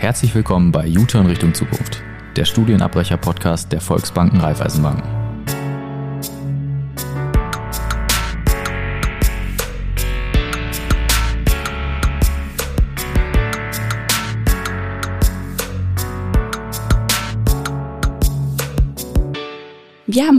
Herzlich 0.00 0.34
willkommen 0.34 0.72
bei 0.72 0.88
U-Turn 0.88 1.26
Richtung 1.26 1.52
Zukunft, 1.52 2.02
der 2.34 2.46
Studienabbrecher-Podcast 2.46 3.70
der 3.70 3.82
Volksbanken 3.82 4.40
Raiffeisenbanken. 4.40 5.19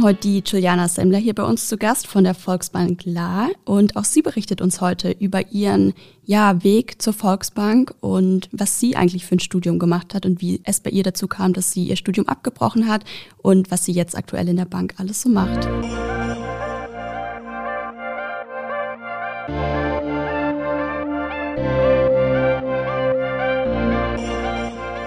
Haben 0.02 0.08
heute 0.08 0.22
die 0.22 0.44
Juliana 0.44 0.88
Semmler 0.88 1.20
hier 1.20 1.36
bei 1.36 1.44
uns 1.44 1.68
zu 1.68 1.78
Gast 1.78 2.08
von 2.08 2.24
der 2.24 2.34
Volksbank 2.34 3.02
La 3.06 3.50
und 3.66 3.96
auch 3.96 4.04
sie 4.04 4.24
berichtet 4.24 4.60
uns 4.60 4.82
heute 4.82 5.12
über 5.12 5.52
ihren 5.52 5.94
ja, 6.26 6.64
Weg 6.64 7.00
zur 7.00 7.14
Volksbank 7.14 7.94
und 8.00 8.50
was 8.52 8.80
sie 8.80 8.96
eigentlich 8.96 9.28
für 9.28 9.36
ein 9.36 9.40
Studium 9.40 9.78
gemacht 9.78 10.16
hat 10.16 10.26
und 10.26 10.42
wie 10.42 10.60
es 10.64 10.80
bei 10.80 10.90
ihr 10.90 11.04
dazu 11.04 11.28
kam, 11.28 11.54
dass 11.54 11.72
sie 11.72 11.84
ihr 11.84 11.98
Studium 11.98 12.28
abgebrochen 12.28 12.88
hat 12.88 13.04
und 13.44 13.70
was 13.70 13.86
sie 13.86 13.92
jetzt 13.92 14.18
aktuell 14.18 14.50
in 14.50 14.58
der 14.58 14.66
Bank 14.66 14.96
alles 14.98 15.22
so 15.22 15.30
macht. 15.30 15.70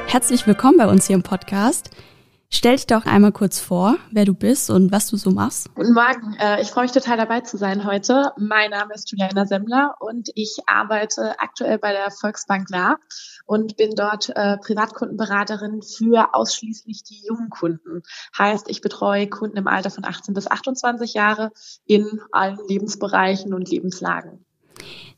Herzlich 0.06 0.46
willkommen 0.46 0.78
bei 0.78 0.86
uns 0.86 1.08
hier 1.08 1.16
im 1.16 1.24
Podcast. 1.24 1.90
Stell 2.56 2.76
dich 2.76 2.86
doch 2.86 3.04
einmal 3.04 3.32
kurz 3.32 3.58
vor, 3.58 3.96
wer 4.12 4.24
du 4.24 4.32
bist 4.32 4.70
und 4.70 4.92
was 4.92 5.08
du 5.08 5.16
so 5.16 5.32
machst. 5.32 5.74
Guten 5.74 5.92
Morgen, 5.92 6.36
äh, 6.38 6.62
ich 6.62 6.68
freue 6.68 6.84
mich 6.84 6.92
total 6.92 7.16
dabei 7.16 7.40
zu 7.40 7.56
sein 7.56 7.84
heute. 7.84 8.32
Mein 8.38 8.70
Name 8.70 8.94
ist 8.94 9.10
Juliana 9.10 9.44
Semmler 9.44 9.96
und 9.98 10.30
ich 10.36 10.58
arbeite 10.66 11.34
aktuell 11.40 11.78
bei 11.78 11.90
der 11.90 12.12
Volksbank 12.12 12.70
La 12.70 12.98
und 13.44 13.76
bin 13.76 13.96
dort 13.96 14.30
äh, 14.36 14.56
Privatkundenberaterin 14.58 15.82
für 15.82 16.32
ausschließlich 16.32 17.02
die 17.02 17.26
jungen 17.26 17.50
Kunden. 17.50 18.02
Heißt, 18.38 18.70
ich 18.70 18.80
betreue 18.80 19.28
Kunden 19.28 19.56
im 19.56 19.66
Alter 19.66 19.90
von 19.90 20.04
18 20.04 20.32
bis 20.32 20.48
28 20.48 21.12
Jahre 21.12 21.50
in 21.86 22.20
allen 22.30 22.60
Lebensbereichen 22.68 23.52
und 23.52 23.68
Lebenslagen. 23.68 24.46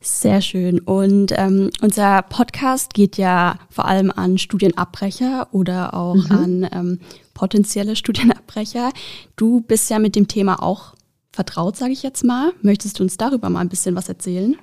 Sehr 0.01 0.41
schön. 0.41 0.79
Und 0.79 1.33
ähm, 1.35 1.69
unser 1.81 2.21
Podcast 2.21 2.93
geht 2.93 3.17
ja 3.17 3.59
vor 3.69 3.85
allem 3.85 4.11
an 4.11 4.37
Studienabbrecher 4.37 5.47
oder 5.51 5.93
auch 5.93 6.15
mhm. 6.15 6.31
an 6.31 6.69
ähm, 6.71 6.99
potenzielle 7.33 7.95
Studienabbrecher. 7.95 8.91
Du 9.35 9.61
bist 9.61 9.89
ja 9.89 9.99
mit 9.99 10.15
dem 10.15 10.27
Thema 10.27 10.61
auch 10.61 10.93
vertraut, 11.31 11.77
sage 11.77 11.93
ich 11.93 12.03
jetzt 12.03 12.23
mal. 12.23 12.53
Möchtest 12.61 12.99
du 12.99 13.03
uns 13.03 13.17
darüber 13.17 13.49
mal 13.49 13.61
ein 13.61 13.69
bisschen 13.69 13.95
was 13.95 14.09
erzählen? 14.09 14.55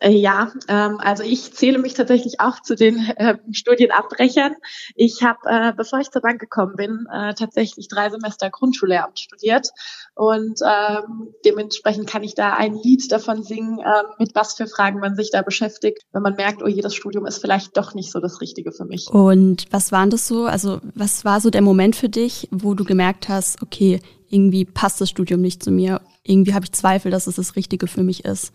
Äh, 0.00 0.10
ja, 0.10 0.52
ähm, 0.68 0.98
also 0.98 1.22
ich 1.22 1.52
zähle 1.54 1.78
mich 1.78 1.94
tatsächlich 1.94 2.40
auch 2.40 2.60
zu 2.60 2.74
den 2.74 2.98
äh, 3.16 3.38
Studienabbrechern. 3.52 4.54
Ich 4.94 5.22
habe, 5.22 5.38
äh, 5.46 5.72
bevor 5.76 6.00
ich 6.00 6.10
zur 6.10 6.22
Bank 6.22 6.40
gekommen 6.40 6.74
bin, 6.76 7.06
äh, 7.12 7.34
tatsächlich 7.34 7.88
drei 7.88 8.10
Semester 8.10 8.50
Grundschullehramt 8.50 9.18
studiert 9.18 9.70
und 10.14 10.60
ähm, 10.64 11.34
dementsprechend 11.44 12.08
kann 12.08 12.22
ich 12.22 12.34
da 12.34 12.54
ein 12.54 12.74
Lied 12.74 13.10
davon 13.10 13.42
singen, 13.42 13.80
ähm, 13.80 14.06
mit 14.18 14.34
was 14.34 14.54
für 14.54 14.66
Fragen 14.66 15.00
man 15.00 15.16
sich 15.16 15.30
da 15.30 15.42
beschäftigt, 15.42 16.02
wenn 16.12 16.22
man 16.22 16.34
merkt, 16.34 16.62
oh 16.62 16.68
jedes 16.68 16.94
Studium 16.94 17.26
ist 17.26 17.38
vielleicht 17.38 17.76
doch 17.76 17.94
nicht 17.94 18.10
so 18.10 18.20
das 18.20 18.40
Richtige 18.40 18.72
für 18.72 18.84
mich. 18.84 19.08
Und 19.08 19.66
was 19.70 19.92
waren 19.92 20.10
das 20.10 20.28
so? 20.28 20.44
Also 20.44 20.80
was 20.94 21.24
war 21.24 21.40
so 21.40 21.50
der 21.50 21.62
Moment 21.62 21.96
für 21.96 22.08
dich, 22.08 22.48
wo 22.50 22.74
du 22.74 22.84
gemerkt 22.84 23.28
hast, 23.28 23.62
okay, 23.62 24.00
irgendwie 24.28 24.64
passt 24.64 25.00
das 25.00 25.10
Studium 25.10 25.40
nicht 25.40 25.62
zu 25.62 25.70
mir, 25.70 26.00
irgendwie 26.24 26.54
habe 26.54 26.64
ich 26.64 26.72
Zweifel, 26.72 27.10
dass 27.10 27.26
es 27.26 27.36
das 27.36 27.56
Richtige 27.56 27.86
für 27.86 28.02
mich 28.02 28.24
ist? 28.24 28.52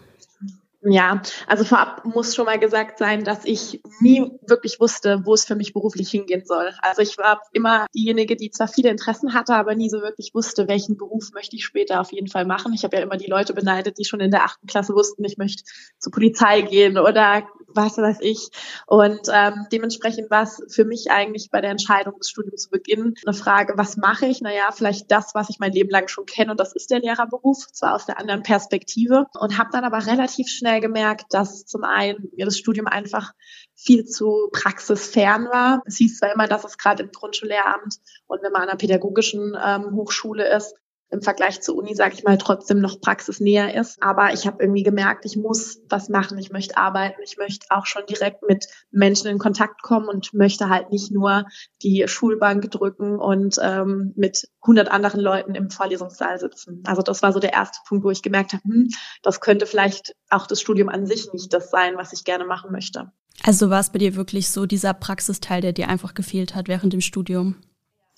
Ja, 0.81 1.21
also 1.45 1.65
vorab 1.65 2.05
muss 2.05 2.33
schon 2.33 2.45
mal 2.45 2.57
gesagt 2.57 2.99
sein, 2.99 3.25
dass 3.25 3.43
ich 3.43 3.81
nie 3.99 4.31
wirklich 4.47 4.79
wusste, 4.79 5.21
wo 5.25 5.33
es 5.33 5.43
für 5.43 5.55
mich 5.55 5.73
beruflich 5.73 6.09
hingehen 6.09 6.45
soll. 6.45 6.71
Also 6.81 7.01
ich 7.01 7.17
war 7.17 7.41
immer 7.51 7.85
diejenige, 7.93 8.37
die 8.37 8.49
zwar 8.49 8.69
viele 8.69 8.89
Interessen 8.89 9.33
hatte, 9.33 9.55
aber 9.55 9.75
nie 9.75 9.89
so 9.89 10.01
wirklich 10.01 10.31
wusste, 10.33 10.69
welchen 10.69 10.95
Beruf 10.95 11.31
möchte 11.33 11.57
ich 11.57 11.65
später 11.65 11.99
auf 11.99 12.13
jeden 12.13 12.27
Fall 12.27 12.45
machen. 12.45 12.71
Ich 12.71 12.85
habe 12.85 12.95
ja 12.95 13.03
immer 13.03 13.17
die 13.17 13.29
Leute 13.29 13.53
beneidet, 13.53 13.97
die 13.97 14.05
schon 14.05 14.21
in 14.21 14.31
der 14.31 14.45
achten 14.45 14.67
Klasse 14.67 14.93
wussten, 14.93 15.25
ich 15.25 15.37
möchte 15.37 15.63
zur 15.97 16.13
Polizei 16.13 16.61
gehen 16.61 16.97
oder 16.97 17.43
was 17.73 17.97
weiß 17.97 18.17
ich. 18.21 18.49
Und 18.87 19.21
ähm, 19.31 19.67
dementsprechend 19.71 20.29
war 20.29 20.43
es 20.43 20.61
für 20.69 20.85
mich 20.85 21.11
eigentlich 21.11 21.49
bei 21.51 21.61
der 21.61 21.71
Entscheidung 21.71 22.17
des 22.17 22.29
Studiums 22.29 22.63
zu 22.63 22.69
Beginn 22.69 23.15
eine 23.25 23.33
Frage, 23.33 23.73
was 23.77 23.97
mache 23.97 24.25
ich? 24.25 24.41
Naja, 24.41 24.71
vielleicht 24.71 25.11
das, 25.11 25.35
was 25.35 25.49
ich 25.49 25.59
mein 25.59 25.71
Leben 25.71 25.89
lang 25.89 26.07
schon 26.07 26.25
kenne 26.25 26.51
und 26.51 26.59
das 26.59 26.73
ist 26.73 26.91
der 26.91 26.99
Lehrerberuf, 26.99 27.67
zwar 27.71 27.95
aus 27.95 28.05
der 28.05 28.19
anderen 28.19 28.43
Perspektive. 28.43 29.25
Und 29.39 29.57
habe 29.57 29.69
dann 29.71 29.83
aber 29.83 30.05
relativ 30.05 30.47
schnell 30.47 30.81
gemerkt, 30.81 31.25
dass 31.33 31.65
zum 31.65 31.83
einen 31.83 32.29
mir 32.35 32.45
das 32.45 32.57
Studium 32.57 32.87
einfach 32.87 33.33
viel 33.75 34.05
zu 34.05 34.49
praxisfern 34.51 35.45
war. 35.45 35.83
Es 35.85 35.97
hieß 35.97 36.19
zwar 36.19 36.33
immer, 36.33 36.47
dass 36.47 36.65
es 36.65 36.77
gerade 36.77 37.03
im 37.03 37.11
Grundschullehramt 37.11 37.95
und 38.27 38.43
wenn 38.43 38.51
man 38.51 38.63
an 38.63 38.69
einer 38.69 38.77
pädagogischen 38.77 39.57
ähm, 39.61 39.95
Hochschule 39.95 40.47
ist, 40.55 40.75
im 41.11 41.21
Vergleich 41.21 41.61
zur 41.61 41.75
Uni, 41.75 41.95
sage 41.95 42.13
ich 42.13 42.23
mal, 42.23 42.37
trotzdem 42.37 42.79
noch 42.79 43.01
praxisnäher 43.01 43.73
ist. 43.73 44.01
Aber 44.01 44.33
ich 44.33 44.45
habe 44.45 44.61
irgendwie 44.61 44.83
gemerkt, 44.83 45.25
ich 45.25 45.37
muss 45.37 45.81
was 45.89 46.09
machen, 46.09 46.37
ich 46.37 46.51
möchte 46.51 46.77
arbeiten, 46.77 47.21
ich 47.23 47.37
möchte 47.37 47.65
auch 47.69 47.85
schon 47.85 48.03
direkt 48.07 48.43
mit 48.47 48.67
Menschen 48.91 49.27
in 49.27 49.39
Kontakt 49.39 49.81
kommen 49.81 50.07
und 50.07 50.33
möchte 50.33 50.69
halt 50.69 50.91
nicht 50.91 51.11
nur 51.11 51.45
die 51.81 52.05
Schulbank 52.07 52.69
drücken 52.71 53.17
und 53.17 53.55
ähm, 53.61 54.13
mit 54.15 54.47
100 54.61 54.89
anderen 54.89 55.21
Leuten 55.21 55.55
im 55.55 55.69
Vorlesungssaal 55.69 56.39
sitzen. 56.39 56.83
Also 56.85 57.01
das 57.01 57.23
war 57.23 57.33
so 57.33 57.39
der 57.39 57.53
erste 57.53 57.79
Punkt, 57.87 58.03
wo 58.03 58.11
ich 58.11 58.21
gemerkt 58.21 58.53
habe, 58.53 58.63
hm, 58.63 58.89
das 59.23 59.41
könnte 59.41 59.65
vielleicht 59.65 60.15
auch 60.29 60.45
das 60.45 60.61
Studium 60.61 60.89
an 60.89 61.07
sich 61.07 61.33
nicht 61.33 61.51
das 61.53 61.71
sein, 61.71 61.97
was 61.97 62.13
ich 62.13 62.23
gerne 62.23 62.45
machen 62.45 62.71
möchte. 62.71 63.11
Also 63.43 63.69
war 63.69 63.79
es 63.79 63.91
bei 63.91 63.99
dir 63.99 64.15
wirklich 64.15 64.49
so 64.49 64.65
dieser 64.65 64.93
Praxisteil, 64.93 65.61
der 65.61 65.73
dir 65.73 65.87
einfach 65.87 66.13
gefehlt 66.13 66.55
hat 66.55 66.67
während 66.67 66.93
dem 66.93 67.01
Studium? 67.01 67.55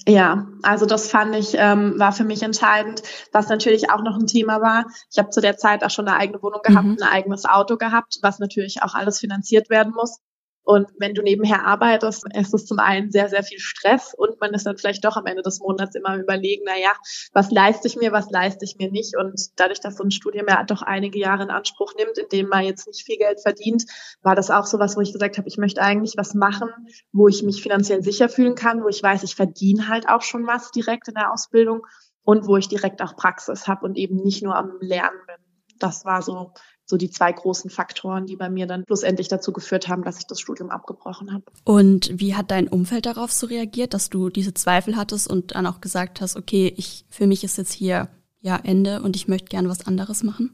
Ja, 0.08 0.48
also 0.64 0.86
das 0.86 1.10
fand 1.10 1.36
ich, 1.36 1.54
ähm, 1.56 1.94
war 1.98 2.12
für 2.12 2.24
mich 2.24 2.42
entscheidend, 2.42 3.04
was 3.32 3.50
natürlich 3.50 3.92
auch 3.92 4.02
noch 4.02 4.18
ein 4.18 4.26
Thema 4.26 4.60
war. 4.62 4.86
Ich 5.12 5.20
habe 5.20 5.30
zu 5.30 5.42
der 5.42 5.58
Zeit 5.58 5.84
auch 5.84 5.92
schon 5.92 6.08
eine 6.08 6.18
eigene 6.18 6.42
Wohnung 6.42 6.62
gehabt, 6.64 6.88
mhm. 6.88 6.98
ein 7.02 7.08
eigenes 7.08 7.46
Auto 7.46 7.78
gehabt, 7.78 8.18
was 8.22 8.40
natürlich 8.40 8.82
auch 8.82 8.96
alles 8.96 9.20
finanziert 9.20 9.70
werden 9.70 9.94
muss. 9.94 10.20
Und 10.64 10.88
wenn 11.00 11.16
du 11.16 11.22
nebenher 11.22 11.66
arbeitest, 11.66 12.24
ist 12.36 12.54
es 12.54 12.66
zum 12.66 12.80
einen 12.80 13.12
sehr, 13.12 13.30
sehr 13.30 13.44
viel 13.44 13.60
Stress 13.60 14.14
und 14.16 14.40
man 14.40 14.54
ist 14.54 14.66
dann 14.66 14.78
vielleicht 14.78 15.04
doch 15.04 15.18
am 15.18 15.26
Ende 15.26 15.42
des 15.42 15.60
Monats 15.60 15.96
immer 15.96 16.18
überlegen, 16.18 16.64
na 16.66 16.78
ja, 16.78 16.94
was 17.34 17.52
leiste 17.52 17.88
ich 17.88 17.96
mir, 17.96 18.12
was 18.12 18.30
leiste 18.30 18.66
ich 18.66 18.76
mir 18.78 18.92
nicht? 18.92 19.18
Und 19.18 19.40
dadurch, 19.56 19.80
dass 19.80 19.98
so 19.98 20.04
ein 20.04 20.12
Studium 20.12 20.46
ja 20.48 20.64
doch 20.64 20.82
einige 20.82 21.20
Jahre 21.20 21.44
in 21.44 21.50
Anspruch 21.50 21.94
nimmt, 21.98 22.18
in 22.18 22.30
dem 22.32 22.48
man 22.48 22.64
jetzt 22.64 22.88
nicht 22.88 23.04
viel 23.04 23.18
Geld 23.18 23.42
verdient, 23.42 23.86
war 24.22 24.36
das 24.36 24.52
auch 24.52 24.66
so 24.66 24.78
was, 24.78 24.96
wo 24.96 25.02
ich 25.02 25.14
gesagt 25.14 25.38
habe, 25.38 25.48
ich 25.48 25.58
möchte 25.58 25.82
eigentlich 25.82 26.14
was 26.16 26.36
machen, 26.36 26.70
wo 27.12 27.28
ich 27.28 27.42
mich 27.44 27.62
finanziell 27.64 28.04
sicher 28.04 28.30
fühlen 28.30 28.56
kann, 28.56 28.84
wo 28.84 28.88
ich 28.88 29.02
weiß, 29.02 29.24
ich 29.24 29.36
verdiene 29.36 29.88
halt 29.88 30.08
auch 30.08 30.22
schon 30.22 30.46
was 30.46 30.72
direkt 30.72 31.08
in 31.08 31.16
der 31.16 31.34
Ausbildung 31.34 31.86
und 32.24 32.48
wo 32.48 32.58
ich 32.58 32.68
direkt 32.68 33.02
auch 33.02 33.16
Praxis 33.16 33.68
habe 33.68 33.86
und 33.86 33.98
eben 33.98 34.18
nicht 34.18 34.44
nur 34.44 34.56
am 34.56 34.78
Lernen 34.80 35.20
bin. 35.26 35.36
Das 35.80 36.06
war 36.06 36.22
so 36.22 36.54
so 36.92 36.98
die 36.98 37.10
zwei 37.10 37.32
großen 37.32 37.72
Faktoren, 37.72 38.28
die 38.28 38.36
bei 38.36 38.50
mir 38.50 38.68
dann 38.68 38.84
schlussendlich 38.86 39.30
dazu 39.30 39.54
geführt 39.54 39.88
haben, 39.88 40.04
dass 40.04 40.20
ich 40.20 40.28
das 40.28 40.40
Studium 40.40 40.70
abgebrochen 40.70 41.34
habe. 41.34 41.46
Und 41.64 42.12
wie 42.20 42.36
hat 42.36 42.52
dein 42.52 42.68
Umfeld 42.68 43.06
darauf 43.06 43.32
so 43.32 43.48
reagiert, 43.48 43.94
dass 43.94 44.10
du 44.10 44.30
diese 44.30 44.54
Zweifel 44.54 44.98
hattest 44.98 45.28
und 45.28 45.56
dann 45.56 45.66
auch 45.66 45.82
gesagt 45.82 46.22
hast, 46.22 46.36
okay, 46.36 46.72
ich 46.78 47.06
für 47.10 47.26
mich 47.26 47.44
ist 47.44 47.58
jetzt 47.58 47.72
hier 47.74 48.10
ja 48.42 48.58
Ende 48.62 49.02
und 49.02 49.16
ich 49.16 49.28
möchte 49.28 49.48
gerne 49.48 49.70
was 49.70 49.88
anderes 49.88 50.22
machen? 50.22 50.54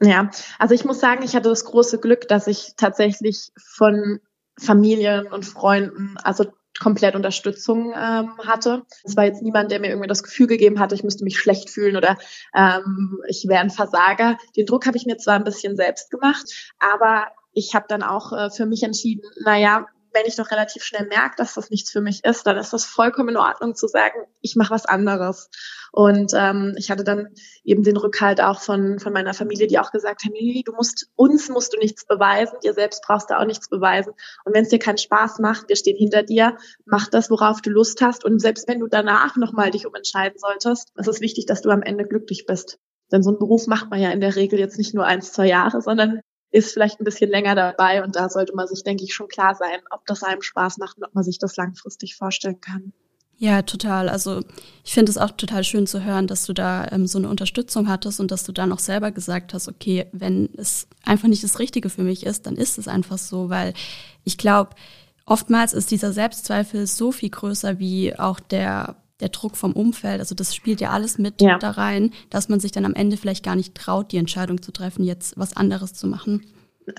Ja, 0.00 0.30
also 0.58 0.74
ich 0.74 0.84
muss 0.84 1.00
sagen, 1.00 1.24
ich 1.24 1.34
hatte 1.34 1.48
das 1.48 1.64
große 1.64 1.98
Glück, 1.98 2.28
dass 2.28 2.46
ich 2.46 2.74
tatsächlich 2.76 3.52
von 3.56 4.20
Familien 4.58 5.26
und 5.26 5.44
Freunden, 5.44 6.16
also 6.22 6.46
komplett 6.80 7.14
Unterstützung 7.14 7.92
ähm, 7.96 8.32
hatte. 8.44 8.84
Es 9.04 9.16
war 9.16 9.24
jetzt 9.24 9.42
niemand, 9.42 9.70
der 9.70 9.80
mir 9.80 9.88
irgendwie 9.88 10.08
das 10.08 10.22
Gefühl 10.22 10.46
gegeben 10.46 10.80
hatte, 10.80 10.94
ich 10.94 11.04
müsste 11.04 11.24
mich 11.24 11.38
schlecht 11.38 11.70
fühlen 11.70 11.96
oder 11.96 12.18
ähm, 12.54 13.20
ich 13.28 13.46
wäre 13.48 13.60
ein 13.60 13.70
Versager. 13.70 14.38
Den 14.56 14.66
Druck 14.66 14.86
habe 14.86 14.96
ich 14.96 15.06
mir 15.06 15.16
zwar 15.16 15.34
ein 15.34 15.44
bisschen 15.44 15.76
selbst 15.76 16.10
gemacht, 16.10 16.74
aber 16.78 17.28
ich 17.52 17.74
habe 17.74 17.86
dann 17.88 18.02
auch 18.02 18.32
äh, 18.32 18.50
für 18.50 18.66
mich 18.66 18.82
entschieden, 18.82 19.22
naja, 19.44 19.86
wenn 20.14 20.26
ich 20.26 20.36
doch 20.36 20.50
relativ 20.50 20.84
schnell 20.84 21.06
merke, 21.06 21.36
dass 21.36 21.54
das 21.54 21.70
nichts 21.70 21.90
für 21.90 22.00
mich 22.00 22.24
ist, 22.24 22.46
dann 22.46 22.56
ist 22.56 22.72
das 22.72 22.84
vollkommen 22.84 23.30
in 23.30 23.36
Ordnung 23.36 23.74
zu 23.74 23.88
sagen, 23.88 24.20
ich 24.40 24.56
mache 24.56 24.72
was 24.72 24.86
anderes. 24.86 25.50
Und 25.92 26.32
ähm, 26.34 26.74
ich 26.76 26.90
hatte 26.90 27.04
dann 27.04 27.28
eben 27.64 27.82
den 27.82 27.96
Rückhalt 27.96 28.40
auch 28.40 28.60
von, 28.60 28.98
von 28.98 29.12
meiner 29.12 29.34
Familie, 29.34 29.66
die 29.66 29.78
auch 29.78 29.92
gesagt 29.92 30.24
haben, 30.24 30.32
nee, 30.32 30.62
du 30.64 30.72
musst, 30.72 31.08
uns 31.16 31.48
musst 31.48 31.72
du 31.72 31.78
nichts 31.78 32.06
beweisen, 32.06 32.58
dir 32.62 32.74
selbst 32.74 33.02
brauchst 33.06 33.30
du 33.30 33.38
auch 33.38 33.44
nichts 33.44 33.68
beweisen. 33.68 34.12
Und 34.44 34.54
wenn 34.54 34.64
es 34.64 34.70
dir 34.70 34.78
keinen 34.78 34.98
Spaß 34.98 35.38
macht, 35.40 35.68
wir 35.68 35.76
stehen 35.76 35.96
hinter 35.96 36.22
dir, 36.22 36.56
mach 36.84 37.08
das, 37.08 37.30
worauf 37.30 37.60
du 37.60 37.70
Lust 37.70 38.00
hast. 38.00 38.24
Und 38.24 38.40
selbst 38.40 38.68
wenn 38.68 38.80
du 38.80 38.86
danach 38.86 39.36
nochmal 39.36 39.70
dich 39.70 39.86
umentscheiden 39.86 40.38
solltest, 40.38 40.92
ist 40.96 41.08
es 41.08 41.20
wichtig, 41.20 41.46
dass 41.46 41.62
du 41.62 41.70
am 41.70 41.82
Ende 41.82 42.06
glücklich 42.06 42.46
bist. 42.46 42.78
Denn 43.12 43.22
so 43.22 43.30
einen 43.30 43.38
Beruf 43.38 43.66
macht 43.66 43.90
man 43.90 44.00
ja 44.00 44.10
in 44.10 44.20
der 44.20 44.36
Regel 44.36 44.58
jetzt 44.58 44.78
nicht 44.78 44.94
nur 44.94 45.04
eins, 45.04 45.32
zwei 45.32 45.46
Jahre, 45.46 45.82
sondern 45.82 46.20
ist 46.54 46.72
vielleicht 46.72 47.00
ein 47.00 47.04
bisschen 47.04 47.30
länger 47.30 47.54
dabei 47.54 48.02
und 48.02 48.16
da 48.16 48.28
sollte 48.28 48.54
man 48.54 48.66
sich, 48.66 48.84
denke 48.84 49.04
ich, 49.04 49.14
schon 49.14 49.28
klar 49.28 49.54
sein, 49.54 49.80
ob 49.90 50.06
das 50.06 50.22
einem 50.22 50.42
Spaß 50.42 50.78
macht 50.78 50.98
und 50.98 51.04
ob 51.04 51.14
man 51.14 51.24
sich 51.24 51.38
das 51.38 51.56
langfristig 51.56 52.16
vorstellen 52.16 52.60
kann. 52.60 52.92
Ja, 53.36 53.62
total. 53.62 54.08
Also 54.08 54.42
ich 54.84 54.94
finde 54.94 55.10
es 55.10 55.18
auch 55.18 55.32
total 55.32 55.64
schön 55.64 55.88
zu 55.88 56.04
hören, 56.04 56.28
dass 56.28 56.46
du 56.46 56.52
da 56.52 56.86
ähm, 56.92 57.08
so 57.08 57.18
eine 57.18 57.28
Unterstützung 57.28 57.88
hattest 57.88 58.20
und 58.20 58.30
dass 58.30 58.44
du 58.44 58.52
dann 58.52 58.72
auch 58.72 58.78
selber 58.78 59.10
gesagt 59.10 59.52
hast, 59.52 59.66
okay, 59.66 60.06
wenn 60.12 60.48
es 60.56 60.86
einfach 61.04 61.26
nicht 61.26 61.42
das 61.42 61.58
Richtige 61.58 61.90
für 61.90 62.02
mich 62.02 62.24
ist, 62.24 62.46
dann 62.46 62.56
ist 62.56 62.78
es 62.78 62.86
einfach 62.86 63.18
so, 63.18 63.50
weil 63.50 63.74
ich 64.22 64.38
glaube, 64.38 64.76
Oftmals 65.26 65.72
ist 65.72 65.90
dieser 65.90 66.12
Selbstzweifel 66.12 66.86
so 66.86 67.10
viel 67.10 67.30
größer 67.30 67.78
wie 67.78 68.18
auch 68.18 68.40
der 68.40 68.96
der 69.20 69.28
Druck 69.28 69.56
vom 69.56 69.72
Umfeld, 69.72 70.20
also 70.20 70.34
das 70.34 70.54
spielt 70.54 70.80
ja 70.80 70.90
alles 70.90 71.18
mit 71.18 71.40
ja. 71.40 71.58
da 71.58 71.70
rein, 71.70 72.12
dass 72.30 72.48
man 72.48 72.60
sich 72.60 72.72
dann 72.72 72.84
am 72.84 72.94
Ende 72.94 73.16
vielleicht 73.16 73.44
gar 73.44 73.56
nicht 73.56 73.74
traut, 73.74 74.12
die 74.12 74.16
Entscheidung 74.16 74.60
zu 74.60 74.72
treffen, 74.72 75.04
jetzt 75.04 75.38
was 75.38 75.56
anderes 75.56 75.94
zu 75.94 76.06
machen. 76.06 76.44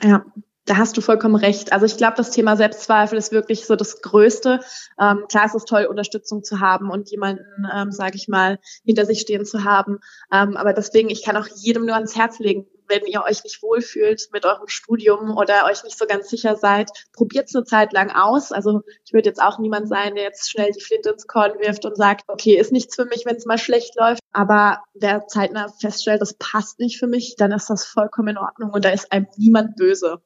Ja, 0.01 0.25
da 0.65 0.77
hast 0.77 0.97
du 0.97 1.01
vollkommen 1.01 1.35
recht. 1.35 1.73
Also 1.73 1.85
ich 1.85 1.97
glaube, 1.97 2.15
das 2.17 2.31
Thema 2.31 2.57
Selbstzweifel 2.57 3.17
ist 3.17 3.31
wirklich 3.31 3.67
so 3.67 3.75
das 3.75 4.01
Größte. 4.01 4.62
Ähm, 5.00 5.25
klar 5.29 5.45
ist 5.45 5.56
es 5.56 5.65
toll, 5.65 5.85
Unterstützung 5.85 6.44
zu 6.44 6.59
haben 6.59 6.89
und 6.89 7.12
jemanden, 7.12 7.44
ähm, 7.73 7.91
sage 7.91 8.15
ich 8.15 8.27
mal, 8.27 8.59
hinter 8.83 9.06
sich 9.06 9.21
stehen 9.21 9.45
zu 9.45 9.63
haben. 9.63 10.00
Ähm, 10.31 10.57
aber 10.57 10.73
deswegen, 10.73 11.09
ich 11.09 11.23
kann 11.23 11.38
auch 11.38 11.47
jedem 11.56 11.85
nur 11.85 11.95
ans 11.95 12.15
Herz 12.15 12.39
legen, 12.39 12.65
wenn 12.87 13.05
ihr 13.05 13.23
euch 13.23 13.43
nicht 13.43 13.61
wohlfühlt 13.61 14.29
mit 14.31 14.45
eurem 14.45 14.67
Studium 14.67 15.37
oder 15.37 15.65
euch 15.65 15.83
nicht 15.83 15.97
so 15.97 16.05
ganz 16.05 16.29
sicher 16.29 16.55
seid, 16.55 16.89
probiert 17.13 17.49
es 17.49 17.55
eine 17.55 17.65
Zeit 17.65 17.93
lang 17.93 18.11
aus. 18.11 18.51
Also 18.51 18.81
ich 19.05 19.13
würde 19.13 19.29
jetzt 19.29 19.41
auch 19.41 19.59
niemand 19.59 19.87
sein, 19.87 20.15
der 20.15 20.25
jetzt 20.25 20.49
schnell 20.49 20.71
die 20.71 20.81
Flinte 20.81 21.09
ins 21.09 21.27
Korn 21.27 21.59
wirft 21.59 21.85
und 21.85 21.97
sagt, 21.97 22.23
okay, 22.27 22.55
ist 22.55 22.71
nichts 22.71 22.95
für 22.95 23.05
mich, 23.05 23.25
wenn 23.25 23.35
es 23.35 23.45
mal 23.45 23.57
schlecht 23.57 23.95
läuft. 23.95 24.21
Aber 24.31 24.83
wer 24.93 25.27
zeitnah 25.27 25.67
feststellt, 25.79 26.21
das 26.21 26.33
passt 26.33 26.79
nicht 26.79 26.99
für 26.99 27.07
mich, 27.07 27.35
dann 27.37 27.51
ist 27.51 27.69
das 27.69 27.85
vollkommen 27.85 28.29
in 28.29 28.37
Ordnung 28.37 28.71
und 28.71 28.85
da 28.85 28.89
ist 28.89 29.11
einem 29.11 29.27
niemand 29.38 29.75
böse. 29.75 30.21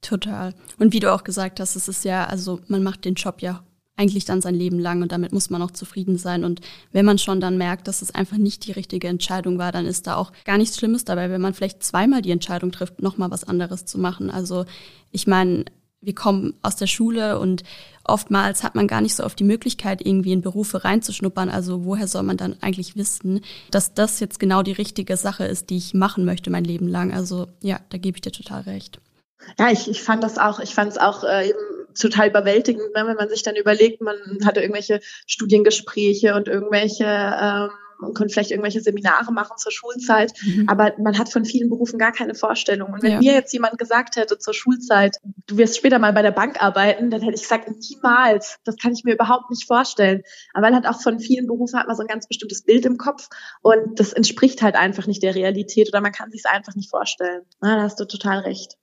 Total. 0.00 0.54
Und 0.78 0.92
wie 0.92 1.00
du 1.00 1.12
auch 1.12 1.22
gesagt 1.22 1.60
hast, 1.60 1.76
es 1.76 1.88
ist 1.88 2.04
ja, 2.04 2.26
also 2.26 2.60
man 2.66 2.82
macht 2.82 3.04
den 3.04 3.14
Job 3.14 3.40
ja 3.40 3.64
eigentlich 3.96 4.24
dann 4.24 4.40
sein 4.40 4.54
Leben 4.54 4.78
lang 4.78 5.02
und 5.02 5.12
damit 5.12 5.32
muss 5.32 5.50
man 5.50 5.62
auch 5.62 5.70
zufrieden 5.70 6.16
sein. 6.16 6.44
Und 6.44 6.60
wenn 6.92 7.04
man 7.04 7.18
schon 7.18 7.40
dann 7.40 7.58
merkt, 7.58 7.88
dass 7.88 8.02
es 8.02 8.14
einfach 8.14 8.38
nicht 8.38 8.66
die 8.66 8.72
richtige 8.72 9.08
Entscheidung 9.08 9.58
war, 9.58 9.72
dann 9.72 9.86
ist 9.86 10.06
da 10.06 10.16
auch 10.16 10.32
gar 10.44 10.58
nichts 10.58 10.78
Schlimmes 10.78 11.04
dabei, 11.04 11.30
wenn 11.30 11.40
man 11.40 11.54
vielleicht 11.54 11.82
zweimal 11.82 12.22
die 12.22 12.30
Entscheidung 12.30 12.72
trifft, 12.72 13.02
nochmal 13.02 13.30
was 13.30 13.44
anderes 13.44 13.84
zu 13.84 13.98
machen. 13.98 14.30
Also 14.30 14.64
ich 15.10 15.26
meine, 15.26 15.66
wir 16.02 16.14
kommen 16.14 16.54
aus 16.62 16.76
der 16.76 16.88
Schule 16.88 17.38
und 17.38 17.62
oftmals 18.04 18.64
hat 18.64 18.74
man 18.74 18.88
gar 18.88 19.00
nicht 19.00 19.14
so 19.14 19.24
oft 19.24 19.38
die 19.38 19.44
Möglichkeit, 19.44 20.04
irgendwie 20.04 20.32
in 20.32 20.42
Berufe 20.42 20.84
reinzuschnuppern. 20.84 21.48
Also 21.48 21.84
woher 21.84 22.08
soll 22.08 22.24
man 22.24 22.36
dann 22.36 22.56
eigentlich 22.60 22.96
wissen, 22.96 23.40
dass 23.70 23.94
das 23.94 24.18
jetzt 24.18 24.40
genau 24.40 24.62
die 24.62 24.72
richtige 24.72 25.16
Sache 25.16 25.44
ist, 25.44 25.70
die 25.70 25.76
ich 25.76 25.94
machen 25.94 26.24
möchte 26.24 26.50
mein 26.50 26.64
Leben 26.64 26.88
lang? 26.88 27.12
Also 27.12 27.46
ja, 27.60 27.78
da 27.90 27.98
gebe 27.98 28.16
ich 28.16 28.22
dir 28.22 28.32
total 28.32 28.62
recht. 28.62 29.00
Ja, 29.58 29.70
ich, 29.70 29.88
ich 29.88 30.02
fand 30.02 30.24
das 30.24 30.38
auch, 30.38 30.58
ich 30.58 30.74
fand 30.74 30.90
es 30.90 30.98
auch 30.98 31.24
äh, 31.24 31.50
eben 31.50 31.58
total 31.94 32.28
überwältigend, 32.28 32.94
ne, 32.94 33.06
wenn 33.06 33.16
man 33.16 33.28
sich 33.28 33.42
dann 33.42 33.56
überlegt, 33.56 34.00
man 34.00 34.16
hatte 34.44 34.60
irgendwelche 34.60 35.00
Studiengespräche 35.26 36.34
und 36.34 36.48
irgendwelche 36.48 37.04
ähm, 37.04 37.70
man 38.02 38.14
konnte 38.14 38.34
vielleicht 38.34 38.50
irgendwelche 38.50 38.80
Seminare 38.80 39.32
machen 39.32 39.56
zur 39.56 39.72
Schulzeit, 39.72 40.32
mhm. 40.44 40.68
aber 40.68 40.92
man 40.98 41.18
hat 41.18 41.30
von 41.30 41.44
vielen 41.44 41.70
Berufen 41.70 41.98
gar 41.98 42.12
keine 42.12 42.34
Vorstellung. 42.34 42.92
Und 42.92 43.02
wenn 43.02 43.12
ja. 43.12 43.18
mir 43.18 43.32
jetzt 43.32 43.52
jemand 43.52 43.78
gesagt 43.78 44.16
hätte 44.16 44.38
zur 44.38 44.54
Schulzeit, 44.54 45.16
du 45.46 45.56
wirst 45.56 45.76
später 45.76 45.98
mal 45.98 46.12
bei 46.12 46.22
der 46.22 46.32
Bank 46.32 46.60
arbeiten, 46.60 47.10
dann 47.10 47.22
hätte 47.22 47.36
ich 47.36 47.42
gesagt, 47.42 47.68
niemals. 47.68 48.58
Das 48.64 48.76
kann 48.76 48.92
ich 48.92 49.04
mir 49.04 49.14
überhaupt 49.14 49.50
nicht 49.50 49.66
vorstellen. 49.66 50.22
Aber 50.52 50.70
man 50.70 50.74
hat 50.74 50.86
auch 50.86 51.00
von 51.00 51.20
vielen 51.20 51.46
Berufen 51.46 51.78
hat 51.78 51.86
man 51.86 51.96
so 51.96 52.02
ein 52.02 52.08
ganz 52.08 52.26
bestimmtes 52.26 52.64
Bild 52.64 52.84
im 52.84 52.98
Kopf 52.98 53.28
und 53.62 53.98
das 53.98 54.12
entspricht 54.12 54.62
halt 54.62 54.74
einfach 54.74 55.06
nicht 55.06 55.22
der 55.22 55.34
Realität 55.34 55.88
oder 55.88 56.00
man 56.00 56.12
kann 56.12 56.30
sich 56.30 56.42
es 56.44 56.50
einfach 56.50 56.74
nicht 56.74 56.90
vorstellen. 56.90 57.42
Na, 57.60 57.76
da 57.76 57.82
hast 57.82 58.00
du 58.00 58.04
total 58.04 58.40
recht. 58.40 58.76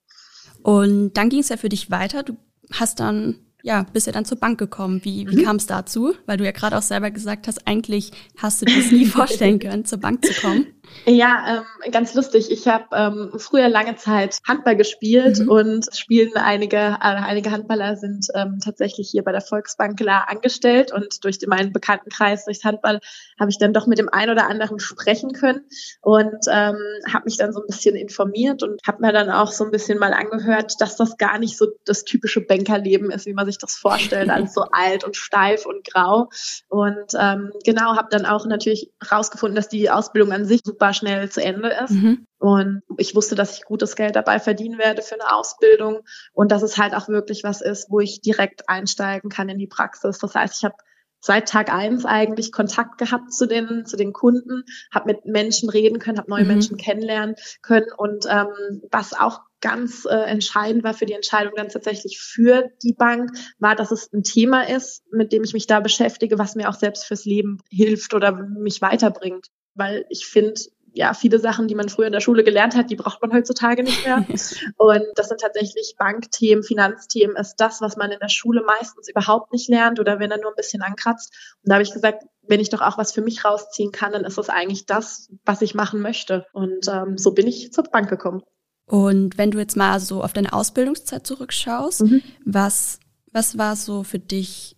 Und 0.62 1.14
dann 1.14 1.28
ging 1.28 1.40
es 1.40 1.48
ja 1.48 1.56
für 1.56 1.68
dich 1.68 1.90
weiter. 1.90 2.22
Du 2.22 2.36
hast 2.72 3.00
dann 3.00 3.36
ja, 3.62 3.86
bist 3.92 4.06
ja 4.06 4.12
dann 4.12 4.24
zur 4.24 4.38
Bank 4.38 4.58
gekommen. 4.58 5.00
Wie, 5.04 5.28
wie 5.28 5.36
mhm. 5.36 5.44
kam 5.44 5.56
es 5.56 5.66
dazu? 5.66 6.14
Weil 6.26 6.36
du 6.36 6.44
ja 6.44 6.52
gerade 6.52 6.76
auch 6.76 6.82
selber 6.82 7.10
gesagt 7.10 7.46
hast, 7.46 7.66
eigentlich 7.66 8.12
hast 8.36 8.60
du 8.62 8.66
dir 8.66 8.76
das 8.76 8.90
nie 8.90 9.06
vorstellen 9.06 9.58
können, 9.58 9.84
zur 9.84 9.98
Bank 9.98 10.24
zu 10.24 10.32
kommen. 10.40 10.66
Ja, 11.06 11.64
ähm, 11.84 11.92
ganz 11.92 12.14
lustig. 12.14 12.50
Ich 12.50 12.68
habe 12.68 12.84
ähm, 12.92 13.30
früher 13.38 13.68
lange 13.68 13.96
Zeit 13.96 14.40
Handball 14.46 14.76
gespielt 14.76 15.40
mhm. 15.40 15.48
und 15.48 15.86
spielen 15.96 16.34
einige, 16.34 16.76
äh, 16.76 16.98
einige 17.00 17.50
Handballer 17.50 17.96
sind 17.96 18.26
ähm, 18.34 18.58
tatsächlich 18.62 19.08
hier 19.10 19.22
bei 19.22 19.32
der 19.32 19.40
Volksbank 19.40 19.98
klar 19.98 20.28
angestellt 20.28 20.92
und 20.92 21.24
durch 21.24 21.38
den, 21.38 21.48
meinen 21.48 21.72
Bekanntenkreis 21.72 22.44
durchs 22.44 22.64
Handball 22.64 23.00
habe 23.38 23.50
ich 23.50 23.58
dann 23.58 23.72
doch 23.72 23.86
mit 23.86 23.98
dem 23.98 24.08
einen 24.10 24.32
oder 24.32 24.48
anderen 24.48 24.78
sprechen 24.78 25.32
können 25.32 25.60
und 26.02 26.46
ähm, 26.50 26.76
habe 27.10 27.24
mich 27.24 27.38
dann 27.38 27.52
so 27.52 27.60
ein 27.60 27.66
bisschen 27.66 27.96
informiert 27.96 28.62
und 28.62 28.80
habe 28.86 29.00
mir 29.00 29.12
dann 29.12 29.30
auch 29.30 29.52
so 29.52 29.64
ein 29.64 29.70
bisschen 29.70 29.98
mal 29.98 30.12
angehört, 30.12 30.74
dass 30.80 30.96
das 30.96 31.16
gar 31.16 31.38
nicht 31.38 31.56
so 31.56 31.66
das 31.86 32.04
typische 32.04 32.42
Bankerleben 32.42 33.10
ist, 33.10 33.26
wie 33.26 33.32
man 33.32 33.46
sich 33.50 33.58
das 33.58 33.76
vorstellt, 33.76 34.30
alles 34.30 34.54
so 34.54 34.62
alt 34.72 35.04
und 35.04 35.16
steif 35.16 35.66
und 35.66 35.84
grau. 35.84 36.30
Und 36.68 37.12
ähm, 37.18 37.52
genau, 37.64 37.96
habe 37.96 38.08
dann 38.10 38.26
auch 38.26 38.46
natürlich 38.46 38.90
rausgefunden, 39.10 39.56
dass 39.56 39.68
die 39.68 39.90
Ausbildung 39.90 40.32
an 40.32 40.44
sich 40.44 40.60
super 40.64 40.92
schnell 40.92 41.30
zu 41.30 41.42
Ende 41.42 41.68
ist. 41.84 41.90
Mhm. 41.90 42.26
Und 42.38 42.82
ich 42.96 43.14
wusste, 43.14 43.34
dass 43.34 43.56
ich 43.56 43.64
gutes 43.64 43.96
Geld 43.96 44.16
dabei 44.16 44.38
verdienen 44.38 44.78
werde 44.78 45.02
für 45.02 45.14
eine 45.14 45.34
Ausbildung 45.34 46.00
und 46.32 46.50
dass 46.50 46.62
es 46.62 46.78
halt 46.78 46.94
auch 46.94 47.08
wirklich 47.08 47.44
was 47.44 47.60
ist, 47.60 47.90
wo 47.90 48.00
ich 48.00 48.20
direkt 48.20 48.68
einsteigen 48.68 49.28
kann 49.28 49.48
in 49.48 49.58
die 49.58 49.66
Praxis. 49.66 50.18
Das 50.18 50.34
heißt, 50.34 50.56
ich 50.58 50.64
habe 50.64 50.76
seit 51.20 51.48
Tag 51.48 51.72
eins 51.72 52.04
eigentlich 52.04 52.50
Kontakt 52.50 52.98
gehabt 52.98 53.32
zu 53.32 53.46
den 53.46 53.84
zu 53.84 53.96
den 53.96 54.12
Kunden, 54.12 54.64
habe 54.92 55.12
mit 55.12 55.26
Menschen 55.26 55.68
reden 55.68 55.98
können, 55.98 56.18
habe 56.18 56.30
neue 56.30 56.42
mhm. 56.42 56.48
Menschen 56.48 56.76
kennenlernen 56.76 57.36
können 57.62 57.92
und 57.96 58.24
ähm, 58.28 58.82
was 58.90 59.12
auch 59.12 59.40
ganz 59.60 60.06
äh, 60.06 60.14
entscheidend 60.14 60.84
war 60.84 60.94
für 60.94 61.06
die 61.06 61.12
Entscheidung 61.12 61.52
dann 61.56 61.68
tatsächlich 61.68 62.20
für 62.20 62.70
die 62.82 62.94
Bank, 62.94 63.30
war, 63.58 63.76
dass 63.76 63.90
es 63.90 64.12
ein 64.12 64.22
Thema 64.22 64.68
ist, 64.68 65.02
mit 65.12 65.32
dem 65.32 65.44
ich 65.44 65.52
mich 65.52 65.66
da 65.66 65.80
beschäftige, 65.80 66.38
was 66.38 66.54
mir 66.54 66.68
auch 66.68 66.74
selbst 66.74 67.04
fürs 67.04 67.24
Leben 67.24 67.58
hilft 67.70 68.14
oder 68.14 68.32
mich 68.32 68.80
weiterbringt 68.80 69.48
weil 69.74 70.04
ich 70.08 70.26
finde, 70.26 70.60
ja, 70.92 71.14
viele 71.14 71.38
Sachen, 71.38 71.68
die 71.68 71.76
man 71.76 71.88
früher 71.88 72.06
in 72.06 72.12
der 72.12 72.20
Schule 72.20 72.42
gelernt 72.42 72.74
hat, 72.74 72.90
die 72.90 72.96
braucht 72.96 73.22
man 73.22 73.32
heutzutage 73.32 73.82
nicht 73.82 74.04
mehr. 74.04 74.24
Und 74.76 75.04
das 75.14 75.28
sind 75.28 75.40
tatsächlich 75.40 75.94
Bankthemen, 75.98 76.64
Finanzthemen, 76.64 77.36
ist 77.36 77.56
das, 77.56 77.80
was 77.80 77.96
man 77.96 78.10
in 78.10 78.18
der 78.18 78.28
Schule 78.28 78.62
meistens 78.62 79.08
überhaupt 79.08 79.52
nicht 79.52 79.68
lernt 79.68 80.00
oder 80.00 80.18
wenn 80.18 80.32
er 80.32 80.38
nur 80.38 80.50
ein 80.50 80.56
bisschen 80.56 80.82
ankratzt. 80.82 81.32
Und 81.62 81.70
da 81.70 81.74
habe 81.74 81.84
ich 81.84 81.92
gesagt, 81.92 82.24
wenn 82.42 82.60
ich 82.60 82.70
doch 82.70 82.80
auch 82.80 82.98
was 82.98 83.12
für 83.12 83.22
mich 83.22 83.44
rausziehen 83.44 83.92
kann, 83.92 84.12
dann 84.12 84.24
ist 84.24 84.36
das 84.36 84.48
eigentlich 84.48 84.84
das, 84.84 85.30
was 85.44 85.62
ich 85.62 85.74
machen 85.74 86.00
möchte. 86.00 86.46
Und 86.52 86.88
ähm, 86.88 87.16
so 87.16 87.32
bin 87.32 87.46
ich 87.46 87.72
zur 87.72 87.84
Bank 87.84 88.10
gekommen. 88.10 88.42
Und 88.90 89.38
wenn 89.38 89.52
du 89.52 89.60
jetzt 89.60 89.76
mal 89.76 90.00
so 90.00 90.20
auf 90.20 90.32
deine 90.32 90.52
Ausbildungszeit 90.52 91.24
zurückschaust, 91.24 92.02
mhm. 92.02 92.22
was, 92.44 92.98
was 93.32 93.56
war 93.56 93.76
so 93.76 94.02
für 94.02 94.18
dich 94.18 94.74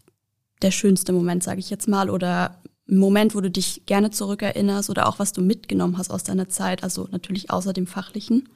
der 0.61 0.71
schönste 0.71 1.15
Moment, 1.15 1.43
sage 1.43 1.61
ich 1.61 1.71
jetzt 1.71 1.89
mal, 1.89 2.11
oder 2.11 2.61
Moment, 2.85 3.35
wo 3.35 3.41
du 3.41 3.51
dich 3.51 3.87
gerne 3.87 4.11
zurückerinnerst 4.11 4.91
oder 4.91 5.09
auch 5.09 5.19
was 5.19 5.33
du 5.33 5.41
mitgenommen 5.41 5.97
hast 5.97 6.11
aus 6.11 6.25
deiner 6.25 6.51
Zeit, 6.51 6.83
also 6.83 7.09
natürlich 7.11 7.51
außer 7.51 7.73
dem 7.73 7.87
Fachlichen? 7.87 8.51